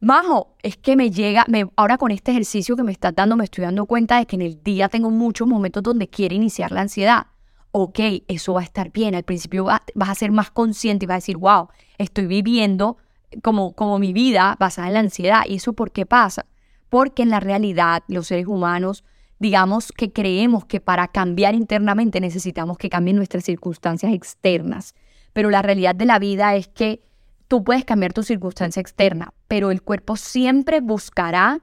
Majo, 0.00 0.54
es 0.62 0.76
que 0.76 0.96
me 0.96 1.10
llega, 1.10 1.46
me, 1.48 1.70
ahora 1.76 1.96
con 1.96 2.10
este 2.10 2.32
ejercicio 2.32 2.76
que 2.76 2.82
me 2.82 2.92
estás 2.92 3.14
dando, 3.14 3.36
me 3.36 3.44
estoy 3.44 3.64
dando 3.64 3.86
cuenta 3.86 4.18
de 4.18 4.26
que 4.26 4.36
en 4.36 4.42
el 4.42 4.62
día 4.62 4.88
tengo 4.88 5.10
muchos 5.10 5.48
momentos 5.48 5.82
donde 5.82 6.08
quiere 6.08 6.34
iniciar 6.34 6.72
la 6.72 6.82
ansiedad 6.82 7.26
ok, 7.72 7.98
eso 8.28 8.54
va 8.54 8.60
a 8.60 8.64
estar 8.64 8.92
bien. 8.92 9.14
Al 9.14 9.24
principio 9.24 9.64
vas 9.64 10.08
a 10.08 10.14
ser 10.14 10.30
más 10.30 10.50
consciente 10.50 11.04
y 11.04 11.08
vas 11.08 11.14
a 11.14 11.16
decir, 11.16 11.38
wow, 11.38 11.68
estoy 11.98 12.26
viviendo 12.26 12.98
como, 13.42 13.72
como 13.72 13.98
mi 13.98 14.12
vida 14.12 14.56
basada 14.60 14.88
en 14.88 14.94
la 14.94 15.00
ansiedad. 15.00 15.42
¿Y 15.48 15.56
eso 15.56 15.72
por 15.72 15.90
qué 15.90 16.06
pasa? 16.06 16.46
Porque 16.88 17.22
en 17.22 17.30
la 17.30 17.40
realidad 17.40 18.04
los 18.06 18.28
seres 18.28 18.46
humanos, 18.46 19.04
digamos 19.42 19.90
que 19.90 20.12
creemos 20.12 20.66
que 20.66 20.80
para 20.80 21.08
cambiar 21.08 21.56
internamente 21.56 22.20
necesitamos 22.20 22.78
que 22.78 22.88
cambien 22.88 23.16
nuestras 23.16 23.42
circunstancias 23.42 24.14
externas. 24.14 24.94
Pero 25.32 25.50
la 25.50 25.62
realidad 25.62 25.96
de 25.96 26.04
la 26.04 26.20
vida 26.20 26.54
es 26.54 26.68
que 26.68 27.02
tú 27.48 27.64
puedes 27.64 27.84
cambiar 27.84 28.12
tu 28.12 28.22
circunstancia 28.22 28.80
externa, 28.80 29.34
pero 29.48 29.72
el 29.72 29.82
cuerpo 29.82 30.14
siempre 30.14 30.80
buscará 30.80 31.58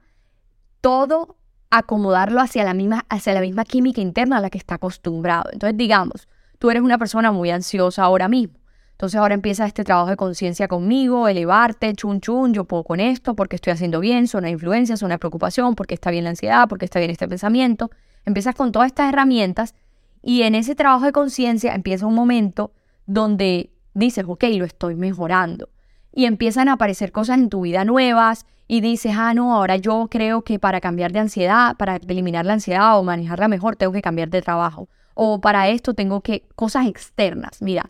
todo 0.82 1.38
acomodarlo 1.70 2.42
hacia 2.42 2.64
la 2.64 2.74
misma, 2.74 3.06
hacia 3.08 3.32
la 3.32 3.40
misma 3.40 3.64
química 3.64 4.02
interna 4.02 4.36
a 4.36 4.40
la 4.40 4.50
que 4.50 4.58
está 4.58 4.74
acostumbrado. 4.74 5.48
Entonces, 5.50 5.78
digamos, 5.78 6.28
tú 6.58 6.70
eres 6.70 6.82
una 6.82 6.98
persona 6.98 7.32
muy 7.32 7.48
ansiosa 7.50 8.02
ahora 8.02 8.28
mismo. 8.28 8.59
Entonces 9.00 9.18
ahora 9.18 9.32
empieza 9.32 9.64
este 9.64 9.82
trabajo 9.82 10.10
de 10.10 10.16
conciencia 10.18 10.68
conmigo, 10.68 11.26
elevarte, 11.26 11.94
chun 11.94 12.20
chun, 12.20 12.52
yo 12.52 12.64
puedo 12.64 12.84
con 12.84 13.00
esto, 13.00 13.34
porque 13.34 13.56
estoy 13.56 13.72
haciendo 13.72 13.98
bien, 13.98 14.28
son 14.28 14.40
una 14.40 14.50
influencia, 14.50 14.94
son 14.98 15.06
una 15.06 15.16
preocupación, 15.16 15.74
porque 15.74 15.94
está 15.94 16.10
bien 16.10 16.24
la 16.24 16.30
ansiedad, 16.30 16.68
porque 16.68 16.84
está 16.84 16.98
bien 16.98 17.10
este 17.10 17.26
pensamiento. 17.26 17.90
Empiezas 18.26 18.54
con 18.54 18.72
todas 18.72 18.88
estas 18.88 19.08
herramientas 19.08 19.74
y 20.20 20.42
en 20.42 20.54
ese 20.54 20.74
trabajo 20.74 21.06
de 21.06 21.12
conciencia 21.12 21.74
empieza 21.74 22.04
un 22.04 22.14
momento 22.14 22.72
donde 23.06 23.70
dices, 23.94 24.26
ok, 24.28 24.44
lo 24.58 24.66
estoy 24.66 24.96
mejorando. 24.96 25.70
Y 26.12 26.26
empiezan 26.26 26.68
a 26.68 26.74
aparecer 26.74 27.10
cosas 27.10 27.38
en 27.38 27.48
tu 27.48 27.62
vida 27.62 27.86
nuevas 27.86 28.44
y 28.68 28.82
dices, 28.82 29.14
ah, 29.16 29.32
no, 29.32 29.54
ahora 29.54 29.76
yo 29.76 30.08
creo 30.10 30.42
que 30.42 30.58
para 30.58 30.82
cambiar 30.82 31.12
de 31.12 31.20
ansiedad, 31.20 31.74
para 31.78 31.96
eliminar 31.96 32.44
la 32.44 32.52
ansiedad 32.52 32.98
o 32.98 33.02
manejarla 33.02 33.48
mejor, 33.48 33.76
tengo 33.76 33.94
que 33.94 34.02
cambiar 34.02 34.28
de 34.28 34.42
trabajo. 34.42 34.90
O 35.14 35.40
para 35.40 35.70
esto 35.70 35.94
tengo 35.94 36.20
que, 36.20 36.46
cosas 36.54 36.86
externas. 36.86 37.62
Mira, 37.62 37.88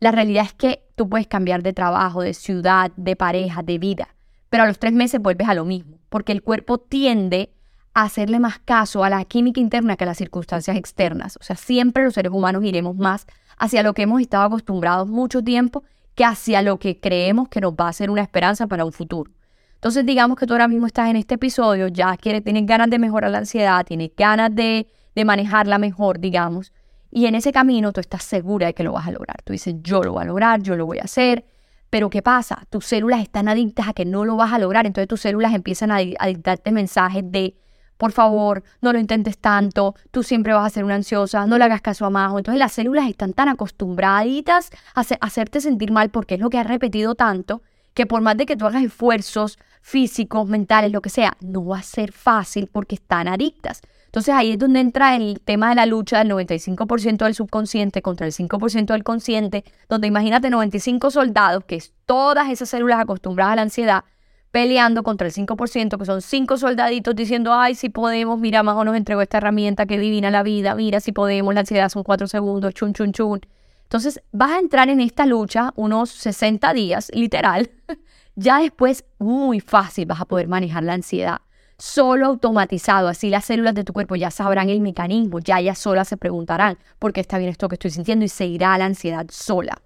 la 0.00 0.12
realidad 0.12 0.44
es 0.44 0.52
que 0.52 0.84
tú 0.94 1.08
puedes 1.08 1.26
cambiar 1.26 1.62
de 1.62 1.72
trabajo, 1.72 2.22
de 2.22 2.34
ciudad, 2.34 2.92
de 2.96 3.16
pareja, 3.16 3.62
de 3.62 3.78
vida, 3.78 4.08
pero 4.50 4.62
a 4.62 4.66
los 4.66 4.78
tres 4.78 4.92
meses 4.92 5.20
vuelves 5.20 5.48
a 5.48 5.54
lo 5.54 5.64
mismo, 5.64 5.98
porque 6.08 6.32
el 6.32 6.42
cuerpo 6.42 6.78
tiende 6.78 7.50
a 7.94 8.02
hacerle 8.02 8.38
más 8.38 8.58
caso 8.60 9.02
a 9.02 9.10
la 9.10 9.24
química 9.24 9.60
interna 9.60 9.96
que 9.96 10.04
a 10.04 10.06
las 10.06 10.18
circunstancias 10.18 10.76
externas. 10.76 11.36
O 11.40 11.42
sea, 11.42 11.56
siempre 11.56 12.04
los 12.04 12.14
seres 12.14 12.32
humanos 12.32 12.64
iremos 12.64 12.96
más 12.96 13.26
hacia 13.58 13.82
lo 13.82 13.92
que 13.92 14.02
hemos 14.02 14.20
estado 14.20 14.44
acostumbrados 14.44 15.08
mucho 15.08 15.42
tiempo 15.42 15.82
que 16.14 16.24
hacia 16.24 16.62
lo 16.62 16.78
que 16.78 17.00
creemos 17.00 17.48
que 17.48 17.60
nos 17.60 17.74
va 17.74 17.88
a 17.88 17.92
ser 17.92 18.10
una 18.10 18.22
esperanza 18.22 18.66
para 18.66 18.84
un 18.84 18.92
futuro. 18.92 19.30
Entonces, 19.74 20.04
digamos 20.04 20.36
que 20.36 20.46
tú 20.46 20.54
ahora 20.54 20.66
mismo 20.66 20.86
estás 20.86 21.08
en 21.10 21.16
este 21.16 21.36
episodio, 21.36 21.86
ya 21.88 22.16
quieres, 22.16 22.42
tienes 22.42 22.66
ganas 22.66 22.90
de 22.90 22.98
mejorar 22.98 23.30
la 23.30 23.38
ansiedad, 23.38 23.86
tienes 23.86 24.10
ganas 24.16 24.52
de, 24.54 24.88
de 25.14 25.24
manejarla 25.24 25.78
mejor, 25.78 26.18
digamos, 26.18 26.72
y 27.18 27.26
en 27.26 27.34
ese 27.34 27.50
camino 27.50 27.92
tú 27.92 27.98
estás 27.98 28.22
segura 28.22 28.68
de 28.68 28.74
que 28.74 28.84
lo 28.84 28.92
vas 28.92 29.08
a 29.08 29.10
lograr. 29.10 29.42
Tú 29.42 29.52
dices, 29.52 29.74
yo 29.82 30.04
lo 30.04 30.12
voy 30.12 30.22
a 30.22 30.26
lograr, 30.26 30.62
yo 30.62 30.76
lo 30.76 30.86
voy 30.86 30.98
a 31.00 31.02
hacer. 31.02 31.44
Pero 31.90 32.10
¿qué 32.10 32.22
pasa? 32.22 32.64
Tus 32.70 32.86
células 32.86 33.20
están 33.20 33.48
adictas 33.48 33.88
a 33.88 33.92
que 33.92 34.04
no 34.04 34.24
lo 34.24 34.36
vas 34.36 34.52
a 34.52 34.58
lograr. 34.60 34.86
Entonces 34.86 35.08
tus 35.08 35.22
células 35.22 35.52
empiezan 35.52 35.90
a, 35.90 35.98
dictarte 35.98 36.70
mensajes 36.70 37.24
de, 37.26 37.56
por 37.96 38.12
favor, 38.12 38.62
no 38.80 38.92
lo 38.92 39.00
intentes 39.00 39.36
tanto, 39.36 39.96
tú 40.12 40.22
siempre 40.22 40.52
vas 40.52 40.64
a 40.64 40.70
ser 40.70 40.84
una 40.84 40.94
ansiosa, 40.94 41.44
no 41.44 41.58
le 41.58 41.64
hagas 41.64 41.80
caso 41.80 42.06
a 42.06 42.10
Majo. 42.10 42.38
Entonces 42.38 42.60
las 42.60 42.70
células 42.70 43.08
están 43.08 43.32
tan 43.32 43.48
acostumbraditas 43.48 44.70
a, 44.94 45.00
a 45.00 45.26
hacerte 45.26 45.60
sentir 45.60 45.90
mal 45.90 46.10
porque 46.10 46.34
es 46.34 46.40
lo 46.40 46.50
que 46.50 46.58
has 46.58 46.68
repetido 46.68 47.16
tanto, 47.16 47.62
que 47.94 48.06
por 48.06 48.20
más 48.20 48.36
de 48.36 48.46
que 48.46 48.56
tú 48.56 48.64
hagas 48.64 48.84
esfuerzos 48.84 49.58
físicos, 49.82 50.46
mentales, 50.46 50.92
lo 50.92 51.00
que 51.00 51.10
sea, 51.10 51.36
no 51.40 51.66
va 51.66 51.78
a 51.78 51.82
ser 51.82 52.12
fácil 52.12 52.68
porque 52.70 52.94
están 52.94 53.26
adictas. 53.26 53.80
Entonces 54.08 54.34
ahí 54.34 54.52
es 54.52 54.58
donde 54.58 54.80
entra 54.80 55.16
el 55.16 55.38
tema 55.40 55.68
de 55.68 55.74
la 55.74 55.84
lucha 55.84 56.18
del 56.18 56.30
95% 56.30 57.24
del 57.24 57.34
subconsciente 57.34 58.00
contra 58.00 58.26
el 58.26 58.32
5% 58.32 58.86
del 58.86 59.04
consciente, 59.04 59.64
donde 59.86 60.06
imagínate 60.06 60.48
95 60.48 61.10
soldados, 61.10 61.64
que 61.66 61.76
es 61.76 61.92
todas 62.06 62.48
esas 62.48 62.70
células 62.70 63.00
acostumbradas 63.00 63.52
a 63.52 63.56
la 63.56 63.62
ansiedad, 63.62 64.04
peleando 64.50 65.02
contra 65.02 65.26
el 65.26 65.34
5%, 65.34 65.98
que 65.98 66.04
son 66.06 66.22
5 66.22 66.56
soldaditos 66.56 67.14
diciendo, 67.14 67.52
ay, 67.52 67.74
si 67.74 67.90
podemos, 67.90 68.38
mira, 68.38 68.62
Majo 68.62 68.82
nos 68.82 68.96
entregó 68.96 69.20
esta 69.20 69.36
herramienta 69.36 69.84
que 69.84 69.98
divina 69.98 70.30
la 70.30 70.42
vida, 70.42 70.74
mira, 70.74 71.00
si 71.00 71.12
podemos, 71.12 71.52
la 71.52 71.60
ansiedad 71.60 71.90
son 71.90 72.02
4 72.02 72.28
segundos, 72.28 72.72
chun, 72.72 72.94
chun, 72.94 73.12
chun. 73.12 73.40
Entonces 73.82 74.22
vas 74.32 74.52
a 74.52 74.58
entrar 74.58 74.88
en 74.88 75.00
esta 75.00 75.26
lucha 75.26 75.74
unos 75.76 76.08
60 76.08 76.72
días, 76.72 77.10
literal. 77.12 77.70
ya 78.36 78.60
después, 78.60 79.04
muy 79.18 79.60
fácil 79.60 80.06
vas 80.06 80.22
a 80.22 80.24
poder 80.24 80.48
manejar 80.48 80.82
la 80.82 80.94
ansiedad 80.94 81.40
solo 81.78 82.26
automatizado. 82.26 83.08
Así 83.08 83.30
las 83.30 83.46
células 83.46 83.74
de 83.74 83.84
tu 83.84 83.92
cuerpo 83.92 84.16
ya 84.16 84.30
sabrán 84.30 84.68
el 84.68 84.80
mecanismo, 84.80 85.38
ya 85.38 85.60
ellas 85.60 85.78
solas 85.78 86.08
se 86.08 86.16
preguntarán 86.16 86.78
por 86.98 87.12
qué 87.12 87.20
está 87.20 87.38
bien 87.38 87.50
esto 87.50 87.68
que 87.68 87.76
estoy 87.76 87.92
sintiendo 87.92 88.24
y 88.24 88.28
se 88.28 88.46
irá 88.46 88.76
la 88.76 88.84
ansiedad 88.84 89.26
sola. 89.30 89.80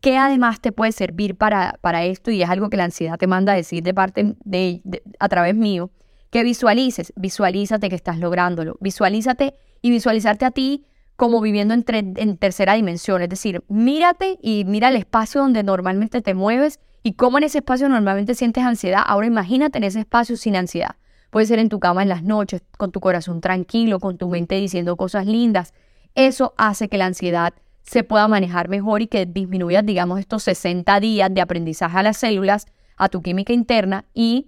¿Qué 0.00 0.16
además 0.16 0.60
te 0.60 0.72
puede 0.72 0.92
servir 0.92 1.36
para, 1.36 1.78
para 1.80 2.04
esto? 2.04 2.30
Y 2.30 2.42
es 2.42 2.48
algo 2.48 2.70
que 2.70 2.76
la 2.76 2.84
ansiedad 2.84 3.18
te 3.18 3.26
manda 3.26 3.52
a 3.52 3.56
decir 3.56 3.82
de 3.82 3.94
parte 3.94 4.36
de, 4.44 4.82
a 5.18 5.28
través 5.28 5.54
mío, 5.54 5.90
que 6.30 6.42
visualices, 6.42 7.12
visualízate 7.16 7.88
que 7.88 7.94
estás 7.94 8.18
lográndolo, 8.18 8.76
visualízate 8.80 9.54
y 9.80 9.90
visualizarte 9.90 10.44
a 10.44 10.50
ti 10.50 10.86
como 11.16 11.40
viviendo 11.40 11.72
en, 11.72 11.84
en 11.88 12.36
tercera 12.36 12.74
dimensión, 12.74 13.22
es 13.22 13.30
decir, 13.30 13.64
mírate 13.68 14.38
y 14.42 14.64
mira 14.66 14.88
el 14.88 14.96
espacio 14.96 15.40
donde 15.40 15.62
normalmente 15.62 16.20
te 16.20 16.34
mueves 16.34 16.78
y 17.02 17.14
cómo 17.14 17.38
en 17.38 17.44
ese 17.44 17.58
espacio 17.58 17.88
normalmente 17.88 18.34
sientes 18.34 18.64
ansiedad. 18.64 19.02
Ahora 19.06 19.26
imagínate 19.26 19.78
en 19.78 19.84
ese 19.84 20.00
espacio 20.00 20.36
sin 20.36 20.56
ansiedad. 20.56 20.96
Puede 21.36 21.48
ser 21.48 21.58
en 21.58 21.68
tu 21.68 21.80
cama 21.80 22.02
en 22.02 22.08
las 22.08 22.22
noches, 22.22 22.62
con 22.78 22.92
tu 22.92 23.00
corazón 23.00 23.42
tranquilo, 23.42 24.00
con 24.00 24.16
tu 24.16 24.30
mente 24.30 24.54
diciendo 24.54 24.96
cosas 24.96 25.26
lindas. 25.26 25.74
Eso 26.14 26.54
hace 26.56 26.88
que 26.88 26.96
la 26.96 27.04
ansiedad 27.04 27.52
se 27.82 28.04
pueda 28.04 28.26
manejar 28.26 28.70
mejor 28.70 29.02
y 29.02 29.06
que 29.06 29.26
disminuya, 29.26 29.82
digamos, 29.82 30.18
estos 30.18 30.44
60 30.44 30.98
días 30.98 31.28
de 31.30 31.42
aprendizaje 31.42 31.98
a 31.98 32.02
las 32.02 32.16
células, 32.16 32.64
a 32.96 33.10
tu 33.10 33.20
química 33.20 33.52
interna 33.52 34.06
y 34.14 34.46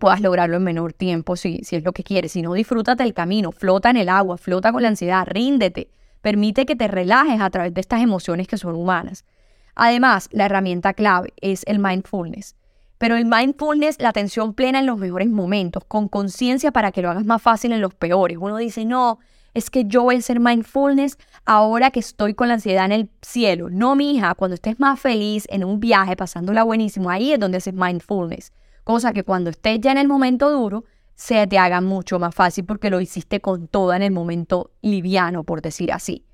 puedas 0.00 0.22
lograrlo 0.22 0.56
en 0.56 0.64
menor 0.64 0.94
tiempo 0.94 1.36
si, 1.36 1.58
si 1.64 1.76
es 1.76 1.84
lo 1.84 1.92
que 1.92 2.02
quieres. 2.02 2.32
Si 2.32 2.40
no, 2.40 2.54
disfrútate 2.54 3.02
el 3.02 3.12
camino, 3.12 3.52
flota 3.52 3.90
en 3.90 3.98
el 3.98 4.08
agua, 4.08 4.38
flota 4.38 4.72
con 4.72 4.80
la 4.80 4.88
ansiedad, 4.88 5.26
ríndete, 5.26 5.90
permite 6.22 6.64
que 6.64 6.76
te 6.76 6.88
relajes 6.88 7.42
a 7.42 7.50
través 7.50 7.74
de 7.74 7.82
estas 7.82 8.00
emociones 8.00 8.48
que 8.48 8.56
son 8.56 8.74
humanas. 8.74 9.26
Además, 9.74 10.30
la 10.32 10.46
herramienta 10.46 10.94
clave 10.94 11.34
es 11.42 11.62
el 11.66 11.78
mindfulness. 11.78 12.56
Pero 12.98 13.16
el 13.16 13.26
mindfulness, 13.26 14.00
la 14.00 14.08
atención 14.08 14.54
plena 14.54 14.78
en 14.78 14.86
los 14.86 14.98
mejores 14.98 15.28
momentos, 15.28 15.84
con 15.86 16.08
conciencia 16.08 16.72
para 16.72 16.92
que 16.92 17.02
lo 17.02 17.10
hagas 17.10 17.26
más 17.26 17.42
fácil 17.42 17.72
en 17.72 17.80
los 17.80 17.94
peores. 17.94 18.38
Uno 18.40 18.56
dice, 18.56 18.84
no, 18.84 19.18
es 19.52 19.70
que 19.70 19.84
yo 19.84 20.02
voy 20.02 20.16
a 20.16 20.18
hacer 20.18 20.40
mindfulness 20.40 21.18
ahora 21.44 21.90
que 21.90 22.00
estoy 22.00 22.34
con 22.34 22.48
la 22.48 22.54
ansiedad 22.54 22.84
en 22.86 22.92
el 22.92 23.10
cielo. 23.22 23.70
No, 23.70 23.96
mi 23.96 24.12
hija, 24.12 24.34
cuando 24.34 24.54
estés 24.54 24.78
más 24.80 25.00
feliz 25.00 25.46
en 25.50 25.64
un 25.64 25.80
viaje, 25.80 26.16
pasándola 26.16 26.62
buenísimo, 26.62 27.10
ahí 27.10 27.32
es 27.32 27.40
donde 27.40 27.58
haces 27.58 27.74
mindfulness. 27.74 28.52
Cosa 28.84 29.12
que 29.12 29.24
cuando 29.24 29.50
estés 29.50 29.80
ya 29.80 29.92
en 29.92 29.98
el 29.98 30.08
momento 30.08 30.50
duro, 30.50 30.84
se 31.16 31.46
te 31.46 31.58
haga 31.58 31.80
mucho 31.80 32.18
más 32.18 32.34
fácil 32.34 32.64
porque 32.66 32.90
lo 32.90 33.00
hiciste 33.00 33.40
con 33.40 33.66
todo 33.66 33.94
en 33.94 34.02
el 34.02 34.12
momento 34.12 34.70
liviano, 34.80 35.42
por 35.42 35.62
decir 35.62 35.92
así. 35.92 36.24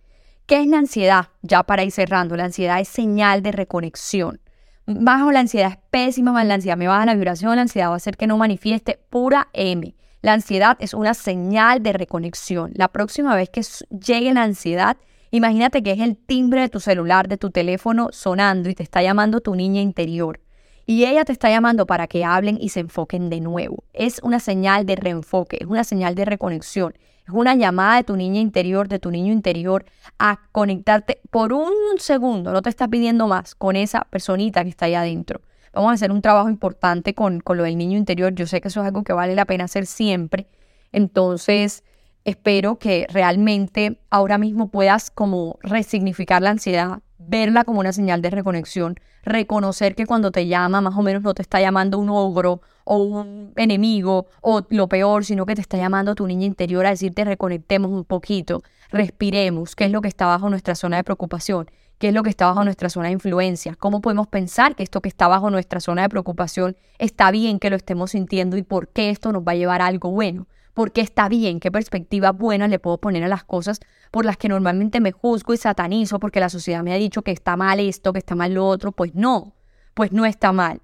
¿Qué 0.46 0.61
es 0.61 0.66
la 0.66 0.79
ansiedad? 0.79 1.29
Ya 1.42 1.62
para 1.62 1.85
ir 1.85 1.92
cerrando, 1.92 2.37
la 2.37 2.44
ansiedad 2.44 2.81
es 2.81 2.88
señal 2.88 3.42
de 3.42 3.53
reconexión. 3.53 4.42
Bajo 4.87 5.31
la 5.31 5.40
ansiedad 5.40 5.73
es 5.73 5.79
pésima, 5.90 6.42
la 6.45 6.55
ansiedad 6.55 6.77
me 6.77 6.88
baja 6.88 7.07
la 7.07 7.14
vibración, 7.14 7.55
la 7.55 7.62
ansiedad 7.62 7.88
va 7.88 7.95
a 7.95 7.97
hacer 7.97 8.16
que 8.16 8.27
no 8.27 8.37
manifieste 8.37 8.99
pura 9.11 9.49
M. 9.53 9.95
La 10.23 10.33
ansiedad 10.33 10.77
es 10.81 10.92
una 10.92 11.14
señal 11.14 11.83
de 11.83 11.92
reconexión. 11.92 12.73
La 12.75 12.88
próxima 12.88 13.35
vez 13.37 13.49
que 13.51 13.62
llegue 13.90 14.33
la 14.35 14.42
ansiedad, 14.42 14.97
imagínate 15.31 15.83
que 15.83 15.92
es 15.92 16.01
el 16.01 16.16
timbre 16.16 16.62
de 16.62 16.68
tu 16.68 16.81
celular, 16.81 17.29
de 17.29 17.37
tu 17.37 17.51
teléfono 17.51 18.09
sonando 18.12 18.68
y 18.68 18.75
te 18.75 18.83
está 18.83 19.03
llamando 19.03 19.40
tu 19.40 19.55
niña 19.55 19.81
interior. 19.81 20.42
Y 20.87 21.05
ella 21.05 21.25
te 21.25 21.33
está 21.33 21.49
llamando 21.49 21.87
para 21.87 22.07
que 22.07 22.25
hablen 22.25 22.59
y 22.61 22.71
se 22.71 22.81
enfoquen 22.81 23.31
de 23.31 23.40
nuevo. 23.40 23.85
Es 23.92 24.21
una 24.23 24.40
señal 24.40 24.87
de 24.87 24.97
reenfoque, 24.97 25.59
es 25.61 25.66
una 25.66 25.85
señal 25.85 26.14
de 26.14 26.25
reconexión. 26.25 26.95
Es 27.27 27.33
una 27.33 27.55
llamada 27.55 27.97
de 27.97 28.05
tu 28.05 28.16
niña 28.16 28.40
interior, 28.40 28.88
de 28.88 28.99
tu 28.99 29.11
niño 29.11 29.33
interior, 29.33 29.85
a 30.18 30.40
conectarte 30.51 31.21
por 31.31 31.53
un 31.53 31.73
segundo, 31.99 32.53
no 32.53 32.62
te 32.62 32.71
está 32.71 32.88
pidiendo 32.88 33.29
más, 33.29 33.55
con 33.55 33.77
esa 33.77 34.03
personita 34.11 34.64
que 34.64 34.71
está 34.71 34.87
ahí 34.87 34.95
adentro. 34.95 35.40
Vamos 35.73 35.90
a 35.90 35.95
hacer 35.95 36.11
un 36.11 36.21
trabajo 36.21 36.51
importante 36.51 37.14
con, 37.14 37.40
con 37.40 37.57
lo 37.57 37.62
del 37.62 37.79
niño 37.79 37.97
interior. 37.97 38.35
Yo 38.35 38.47
sé 38.47 38.61
que 38.61 38.68
eso 38.68 38.81
es 38.81 38.87
algo 38.87 39.05
que 39.05 39.12
vale 39.12 39.35
la 39.35 39.47
pena 39.47 39.64
hacer 39.64 39.87
siempre. 39.87 40.47
Entonces, 40.90 41.83
espero 42.25 42.79
que 42.79 43.07
realmente 43.09 43.99
ahora 44.11 44.37
mismo 44.37 44.68
puedas 44.68 45.11
como 45.11 45.59
resignificar 45.62 46.42
la 46.42 46.51
ansiedad, 46.51 47.01
verla 47.29 47.65
como 47.65 47.81
una 47.81 47.93
señal 47.93 48.23
de 48.23 48.31
reconexión, 48.31 48.97
reconocer 49.25 49.95
que 49.95 50.07
cuando 50.07 50.31
te 50.31 50.47
llama 50.47 50.81
más 50.81 50.97
o 50.97 51.03
menos 51.03 51.23
no 51.23 51.35
te 51.35 51.43
está 51.43 51.61
llamando 51.61 51.99
un 51.99 52.11
ogro 52.11 52.61
o 52.85 52.97
un 52.97 53.53
enemigo 53.57 54.27
o 54.41 54.63
lo 54.71 54.89
peor, 54.89 55.25
sino 55.25 55.47
que 55.47 55.55
te 55.55 55.61
está 55.61 55.77
llamando 55.77 56.15
tu 56.15 56.27
niña 56.27 56.47
interior 56.47 56.87
a 56.87 56.91
decirte 56.91 57.25
reconectemos 57.25 57.91
un 57.91 58.05
poquito, 58.05 58.63
respiremos, 58.91 59.77
qué 59.77 59.85
es 59.85 59.91
lo 59.91 60.01
que 60.01 60.09
está 60.09 60.27
bajo 60.27 60.51
nuestra 60.51 60.75
zona 60.75 60.97
de 60.97 61.05
preocupación, 61.05 61.71
qué 61.99 62.09
es 62.09 62.15
lo 62.15 62.23
que 62.23 62.31
está 62.31 62.47
bajo 62.47 62.65
nuestra 62.65 62.89
zona 62.89 63.07
de 63.07 63.13
influencia, 63.13 63.77
cómo 63.77 64.01
podemos 64.01 64.27
pensar 64.27 64.75
que 64.75 64.83
esto 64.83 65.01
que 65.01 65.09
está 65.09 65.29
bajo 65.29 65.51
nuestra 65.51 65.81
zona 65.81 66.03
de 66.03 66.09
preocupación 66.09 66.77
está 66.99 67.31
bien 67.31 67.59
que 67.59 67.71
lo 67.71 67.77
estemos 67.77 68.11
sintiendo 68.11 68.57
y 68.57 68.63
por 68.63 68.89
qué 68.89 69.11
esto 69.11 69.33
nos 69.33 69.43
va 69.43 69.53
a 69.53 69.57
llevar 69.57 69.83
a 69.83 69.87
algo 69.87 70.11
bueno 70.11 70.47
por 70.75 70.93
qué 70.93 71.01
está 71.01 71.29
bien, 71.29 71.61
qué 71.61 71.71
perspectiva 71.71 72.33
buena 72.33 72.69
le 72.69 72.79
puedo 72.79 72.99
poner 72.99 73.25
a 73.25 73.29
las 73.29 73.45
cosas 73.45 73.81
por 74.11 74.25
las 74.25 74.37
que 74.37 74.49
normalmente 74.49 75.01
me 75.01 75.13
juzgo 75.13 75.55
y 75.55 75.57
satanizo 75.57 76.19
porque 76.19 76.41
la 76.41 76.49
sociedad 76.49 76.83
me 76.83 76.93
ha 76.93 76.99
dicho 76.99 77.23
que 77.23 77.31
está 77.31 77.57
mal 77.57 77.81
esto, 77.81 78.13
que 78.13 78.19
está 78.19 78.35
mal 78.35 78.55
lo 78.55 78.67
otro, 78.67 78.93
pues 78.93 79.15
no, 79.15 79.55
pues 79.95 80.13
no 80.13 80.25
está 80.25 80.53
mal. 80.53 80.81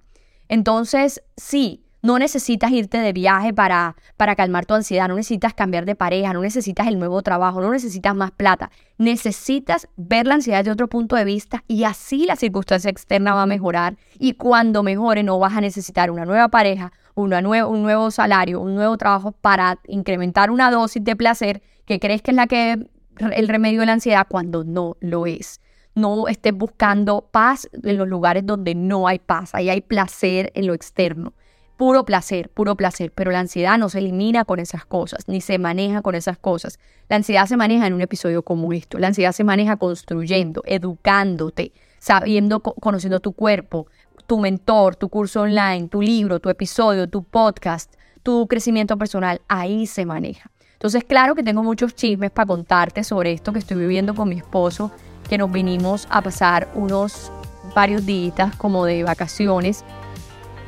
Entonces, 0.49 1.23
sí, 1.37 1.88
no 2.03 2.19
necesitas 2.19 2.71
irte 2.71 2.99
de 2.99 3.13
viaje 3.13 3.53
para, 3.53 3.97
para 4.17 4.37
calmar 4.37 4.67
tu 4.67 4.75
ansiedad, 4.75 5.09
no 5.09 5.17
necesitas 5.17 5.55
cambiar 5.55 5.85
de 5.85 5.95
pareja, 5.95 6.33
no 6.33 6.41
necesitas 6.41 6.87
el 6.87 6.99
nuevo 6.99 7.23
trabajo, 7.23 7.61
no 7.61 7.71
necesitas 7.71 8.15
más 8.15 8.31
plata. 8.31 8.71
Necesitas 8.99 9.89
ver 9.97 10.27
la 10.27 10.35
ansiedad 10.35 10.65
de 10.65 10.71
otro 10.71 10.89
punto 10.89 11.17
de 11.17 11.25
vista 11.25 11.65
y 11.67 11.85
así 11.85 12.27
la 12.27 12.37
circunstancia 12.37 12.91
externa 12.91 13.35
va 13.35 13.43
a 13.43 13.47
mejorar 13.47 13.97
y 14.19 14.35
cuando 14.35 14.83
mejore 14.83 15.23
no 15.23 15.39
vas 15.39 15.57
a 15.57 15.61
necesitar 15.61 16.11
una 16.11 16.25
nueva 16.25 16.49
pareja, 16.49 16.93
una 17.15 17.39
un 17.39 17.83
nuevo 17.83 18.11
salario, 18.11 18.61
un 18.61 18.75
nuevo 18.75 18.97
trabajo 18.97 19.33
para 19.33 19.79
incrementar 19.89 20.51
una 20.51 20.71
dosis 20.71 21.03
de 21.03 21.17
placer 21.17 21.63
que 21.85 21.99
crees 21.99 22.23
que 22.23 22.31
es 22.31 22.37
la 22.37 22.47
que 22.47 22.87
el 23.19 23.49
remedio 23.49 23.81
de 23.81 23.87
la 23.87 23.95
ansiedad 23.95 24.27
cuando 24.29 24.63
no 24.65 24.97
lo 25.01 25.27
es. 25.27 25.61
no 25.95 26.29
estés 26.29 26.55
buscando 26.55 27.29
paz 27.33 27.69
en 27.73 27.97
los 27.97 28.07
lugares 28.07 28.47
donde 28.47 28.77
no 28.77 29.09
hay 29.09 29.19
paz, 29.19 29.53
ahí 29.55 29.69
hay 29.69 29.81
placer 29.81 30.53
en 30.55 30.69
lo 30.69 30.75
externo. 30.75 31.33
Puro 31.79 32.05
placer, 32.05 32.51
puro 32.51 32.75
placer, 32.75 33.13
pero 33.15 33.31
la 33.31 33.39
ansiedad 33.39 33.79
no 33.79 33.89
se 33.89 34.01
elimina 34.01 34.45
con 34.45 34.59
esas 34.59 34.85
cosas, 34.85 35.29
ni 35.29 35.41
se 35.41 35.59
maneja 35.59 36.03
con 36.03 36.17
esas 36.17 36.37
cosas. 36.37 36.81
La 37.09 37.15
ansiedad 37.15 37.47
se 37.47 37.57
maneja 37.57 37.87
en 37.87 37.95
un 37.95 38.01
episodio 38.01 38.43
como 38.43 38.73
esto, 38.73 38.99
la 38.99 39.07
ansiedad 39.07 39.31
se 39.31 39.45
maneja 39.45 39.77
construyendo, 39.77 40.61
educándote, 40.67 41.71
sabiendo, 42.01 42.59
conociendo 42.59 43.21
tu 43.21 43.31
cuerpo, 43.31 43.87
tu 44.27 44.41
mentor, 44.41 44.97
tu 44.97 45.09
curso 45.09 45.43
online, 45.43 45.87
tu 45.87 46.03
libro, 46.03 46.41
tu 46.41 46.49
episodio, 46.49 47.09
tu 47.09 47.23
podcast, 47.23 47.95
tu 48.25 48.49
crecimiento 48.49 48.99
personal, 48.99 49.41
ahí 49.47 49.87
se 49.87 50.05
maneja. 50.05 50.51
Entonces, 50.73 51.05
claro 51.05 51.37
que 51.37 51.45
tengo 51.45 51.63
muchos 51.63 51.95
chismes 51.95 52.33
para 52.33 52.49
contarte 52.49 53.05
sobre 53.05 53.31
esto 53.31 53.53
que 53.53 53.61
estoy 53.61 53.77
viviendo 53.77 54.17
con 54.17 54.29
mi 54.29 54.39
esposo, 54.39 54.91
que 55.29 55.39
nos 55.39 55.53
vinimos 55.53 56.09
a 56.11 56.23
pasar 56.23 56.69
unos 56.75 57.31
varios 57.73 58.05
días 58.05 58.57
como 58.57 58.85
de 58.85 59.05
vacaciones 59.05 59.85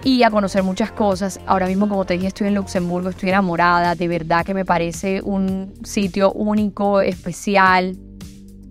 y 0.02 0.22
a 0.22 0.30
conocer 0.30 0.62
muchas 0.62 0.92
cosas. 0.92 1.40
Ahora 1.46 1.66
mismo, 1.66 1.88
como 1.88 2.04
te 2.04 2.14
dije, 2.14 2.28
estoy 2.28 2.48
en 2.48 2.54
Luxemburgo, 2.54 3.10
estoy 3.10 3.28
enamorada, 3.30 3.94
de 3.94 4.08
verdad 4.08 4.44
que 4.44 4.54
me 4.54 4.64
parece 4.64 5.20
un 5.22 5.74
sitio 5.84 6.32
único, 6.32 7.00
especial. 7.00 7.96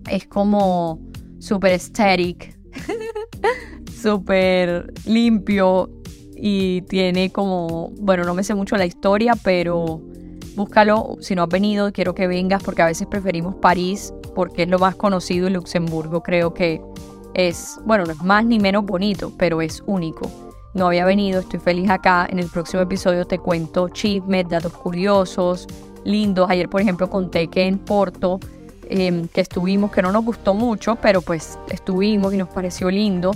Es 0.08 0.26
como 0.26 1.00
súper 1.38 1.72
estético, 1.72 2.46
súper 4.02 4.92
limpio 5.06 5.90
y 6.36 6.82
tiene 6.82 7.30
como, 7.30 7.90
bueno, 8.00 8.24
no 8.24 8.34
me 8.34 8.42
sé 8.42 8.54
mucho 8.54 8.76
la 8.76 8.86
historia, 8.86 9.34
pero 9.42 10.00
búscalo 10.56 11.16
si 11.20 11.34
no 11.34 11.44
has 11.44 11.48
venido, 11.48 11.92
quiero 11.92 12.14
que 12.14 12.26
vengas 12.26 12.62
porque 12.62 12.82
a 12.82 12.86
veces 12.86 13.06
preferimos 13.06 13.54
París 13.56 14.12
porque 14.34 14.62
es 14.62 14.68
lo 14.68 14.78
más 14.78 14.96
conocido 14.96 15.48
y 15.48 15.50
Luxemburgo 15.50 16.22
creo 16.22 16.54
que 16.54 16.80
es, 17.34 17.78
bueno, 17.84 18.04
no 18.04 18.12
es 18.12 18.22
más 18.22 18.44
ni 18.44 18.58
menos 18.58 18.84
bonito, 18.84 19.32
pero 19.38 19.62
es 19.62 19.82
único. 19.86 20.49
No 20.74 20.86
había 20.86 21.04
venido, 21.04 21.40
estoy 21.40 21.60
feliz 21.60 21.90
acá. 21.90 22.26
En 22.30 22.38
el 22.38 22.46
próximo 22.46 22.82
episodio 22.82 23.26
te 23.26 23.38
cuento 23.38 23.88
chismes, 23.88 24.48
datos 24.48 24.72
curiosos, 24.72 25.66
lindos. 26.04 26.48
Ayer, 26.48 26.68
por 26.68 26.80
ejemplo, 26.80 27.10
conté 27.10 27.48
que 27.48 27.66
en 27.66 27.78
Porto 27.78 28.38
Em, 28.92 29.28
que 29.28 29.40
estuvimos, 29.40 29.92
que 29.92 30.02
no 30.02 30.10
nos 30.10 30.24
gustó 30.24 30.52
mucho, 30.52 30.96
pero 30.96 31.22
pues 31.22 31.60
estuvimos 31.68 32.34
y 32.34 32.36
nos 32.36 32.48
pareció 32.48 32.90
lindo. 32.90 33.30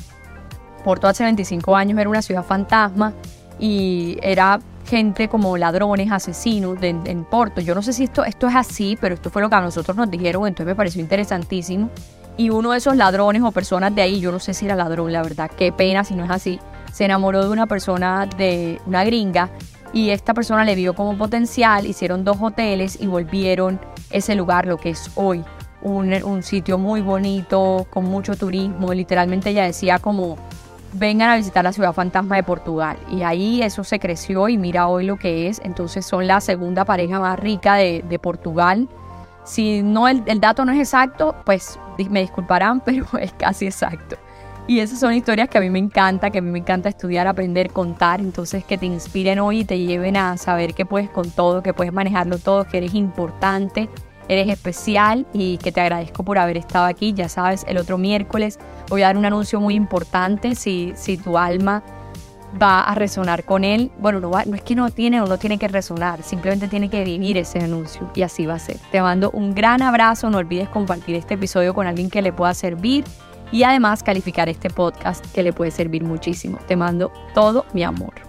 Porto 0.83 1.07
hace 1.07 1.23
25 1.23 1.77
años 1.77 1.97
era 1.97 2.11
una 2.11 2.23
ciudad 2.23 2.45
fantasma 2.45 3.15
y 3.61 4.19
era 4.21 4.59
gente 4.85 5.29
como 5.29 5.57
ladrones, 5.57 6.11
asesinos 6.11 6.77
en 6.83 7.25
Porto. 7.25 7.61
Yo 7.61 7.73
no 7.77 7.83
sé 7.83 7.93
si 7.93 8.03
esto, 8.03 8.25
esto 8.25 8.49
es 8.49 8.57
así, 8.57 8.99
pero 9.01 9.15
esto 9.15 9.31
fue 9.31 9.43
lo 9.43 9.49
que 9.49 9.55
a 9.55 9.61
nosotros 9.61 9.97
nos 9.97 10.11
dijeron, 10.11 10.45
entonces 10.49 10.67
me 10.67 10.75
pareció 10.75 11.01
interesantísimo. 11.01 11.89
Y 12.37 12.51
uno 12.51 12.73
de 12.73 12.79
esos 12.79 12.97
ladrones 12.97 13.41
o 13.43 13.53
personas 13.53 13.95
de 13.95 14.03
ahí, 14.03 14.19
yo 14.19 14.33
no 14.33 14.41
sé 14.41 14.55
si 14.55 14.67
era 14.67 14.75
ladrón, 14.75 15.13
la 15.13 15.23
verdad, 15.23 15.49
qué 15.57 15.71
pena 15.71 16.03
si 16.03 16.17
no 16.17 16.25
es 16.25 16.31
así, 16.33 16.59
se 16.95 17.05
enamoró 17.05 17.43
de 17.43 17.51
una 17.51 17.67
persona, 17.67 18.25
de 18.25 18.81
una 18.87 19.03
gringa, 19.03 19.51
y 19.93 20.11
esta 20.11 20.33
persona 20.33 20.65
le 20.65 20.77
vio 20.77 20.95
como 20.95 21.19
potencial, 21.19 21.87
hicieron 21.87 22.23
dos 22.25 22.37
hoteles 22.41 23.01
y 23.01 23.09
volvieron 23.09 23.81
ese 24.11 24.37
lugar 24.37 24.67
lo 24.67 24.77
que 24.77 24.91
es 24.91 25.11
hoy. 25.17 25.43
Un, 25.83 26.43
sitio 26.45 26.79
muy 26.79 27.01
bonito, 27.01 27.89
con 27.91 28.05
mucho 28.05 28.37
turismo. 28.37 28.95
Literalmente 28.95 29.51
ella 29.51 29.65
decía 29.65 29.99
como, 29.99 30.39
vengan 30.93 31.31
a 31.31 31.37
visitar 31.37 31.65
la 31.65 31.73
ciudad 31.73 31.93
fantasma 31.93 32.37
de 32.37 32.45
Portugal. 32.45 32.97
Y 33.11 33.23
ahí 33.23 33.61
eso 33.61 33.83
se 33.83 33.99
creció 33.99 34.49
y 34.49 34.57
mira 34.57 34.87
hoy 34.87 35.05
lo 35.05 35.17
que 35.17 35.49
es. 35.49 35.61
Entonces 35.65 36.07
son 36.07 36.29
la 36.29 36.41
segunda 36.41 36.85
pareja 36.85 37.19
más 37.19 37.41
rica 37.41 37.75
de, 37.75 38.19
Portugal. 38.23 38.89
Si 39.45 39.83
no 39.83 40.07
el, 40.07 40.23
el, 40.27 40.39
dato 40.39 40.65
no 40.65 40.71
es 40.71 40.79
exacto, 40.79 41.35
pues 41.45 41.77
me 42.09 42.21
disculparán, 42.21 42.81
pero 42.85 43.05
es 43.21 43.33
casi 43.33 43.67
exacto. 43.67 44.17
Y 44.67 44.81
esas 44.81 44.99
son 44.99 45.13
historias 45.13 45.51
que 45.51 45.59
a 45.59 45.61
mí 45.61 45.69
me 45.69 45.79
encanta, 45.79 46.31
que 46.31 46.39
a 46.39 46.43
mí 46.43 46.51
me 46.51 46.59
encanta 46.59 46.89
estudiar, 46.89 47.27
aprender, 47.27 47.71
contar. 47.71 48.21
Entonces 48.21 48.65
que 48.65 48.79
te 48.79 48.87
inspiren 48.87 49.39
hoy 49.39 49.61
y 49.61 49.65
te 49.65 49.79
lleven 49.79 50.17
a 50.17 50.39
saber 50.39 50.75
que 50.75 50.87
puedes 50.87 51.11
con 51.11 51.31
todo, 51.31 51.63
que 51.63 51.75
puedes 51.75 51.93
manejarlo 51.93 52.39
todo, 52.39 52.65
que 52.65 52.79
eres 52.79 52.95
importante, 52.95 53.91
eres 54.27 54.49
especial 54.49 55.27
y 55.35 55.59
que 55.59 55.71
te 55.71 55.83
agradezco 55.83 56.25
por 56.25 56.39
haber 56.39 56.57
estado 56.57 56.87
aquí. 56.87 57.13
Ya 57.13 57.29
sabes, 57.29 57.67
el 57.69 57.77
otro 57.77 57.99
miércoles 57.99 58.59
voy 58.89 59.03
a 59.03 59.07
dar 59.07 59.19
un 59.19 59.27
anuncio 59.27 59.61
muy 59.61 59.75
importante 59.75 60.55
si, 60.55 60.95
si 60.97 61.19
tu 61.19 61.37
alma 61.37 61.83
va 62.61 62.81
a 62.81 62.95
resonar 62.95 63.45
con 63.45 63.65
él. 63.65 63.91
Bueno, 63.99 64.19
no, 64.19 64.31
no 64.31 64.55
es 64.55 64.63
que 64.63 64.75
no 64.75 64.89
tiene 64.89 65.21
o 65.21 65.27
no 65.27 65.37
tiene 65.37 65.59
que 65.59 65.69
resonar, 65.69 66.23
simplemente 66.23 66.69
tiene 66.69 66.89
que 66.89 67.05
vivir 67.05 67.37
ese 67.37 67.59
anuncio 67.59 68.11
y 68.15 68.23
así 68.23 68.47
va 68.47 68.55
a 68.55 68.59
ser. 68.59 68.79
Te 68.91 69.03
mando 69.03 69.31
un 69.33 69.55
gran 69.55 69.83
abrazo, 69.83 70.31
no 70.31 70.39
olvides 70.39 70.71
compartir 70.71 71.17
este 71.17 71.35
episodio 71.35 71.75
con 71.75 71.87
alguien 71.87 72.09
que 72.09 72.23
le 72.23 72.33
pueda 72.33 72.55
servir 72.55 73.05
y 73.55 73.63
además 73.63 74.03
calificar 74.03 74.49
este 74.49 74.69
podcast 74.69 75.25
que 75.33 75.45
le 75.45 75.53
puede 75.53 75.71
servir 75.71 76.03
muchísimo. 76.03 76.59
Te 76.67 76.75
mando 76.75 77.13
todo 77.35 77.67
mi 77.73 77.85
amor. 77.85 78.24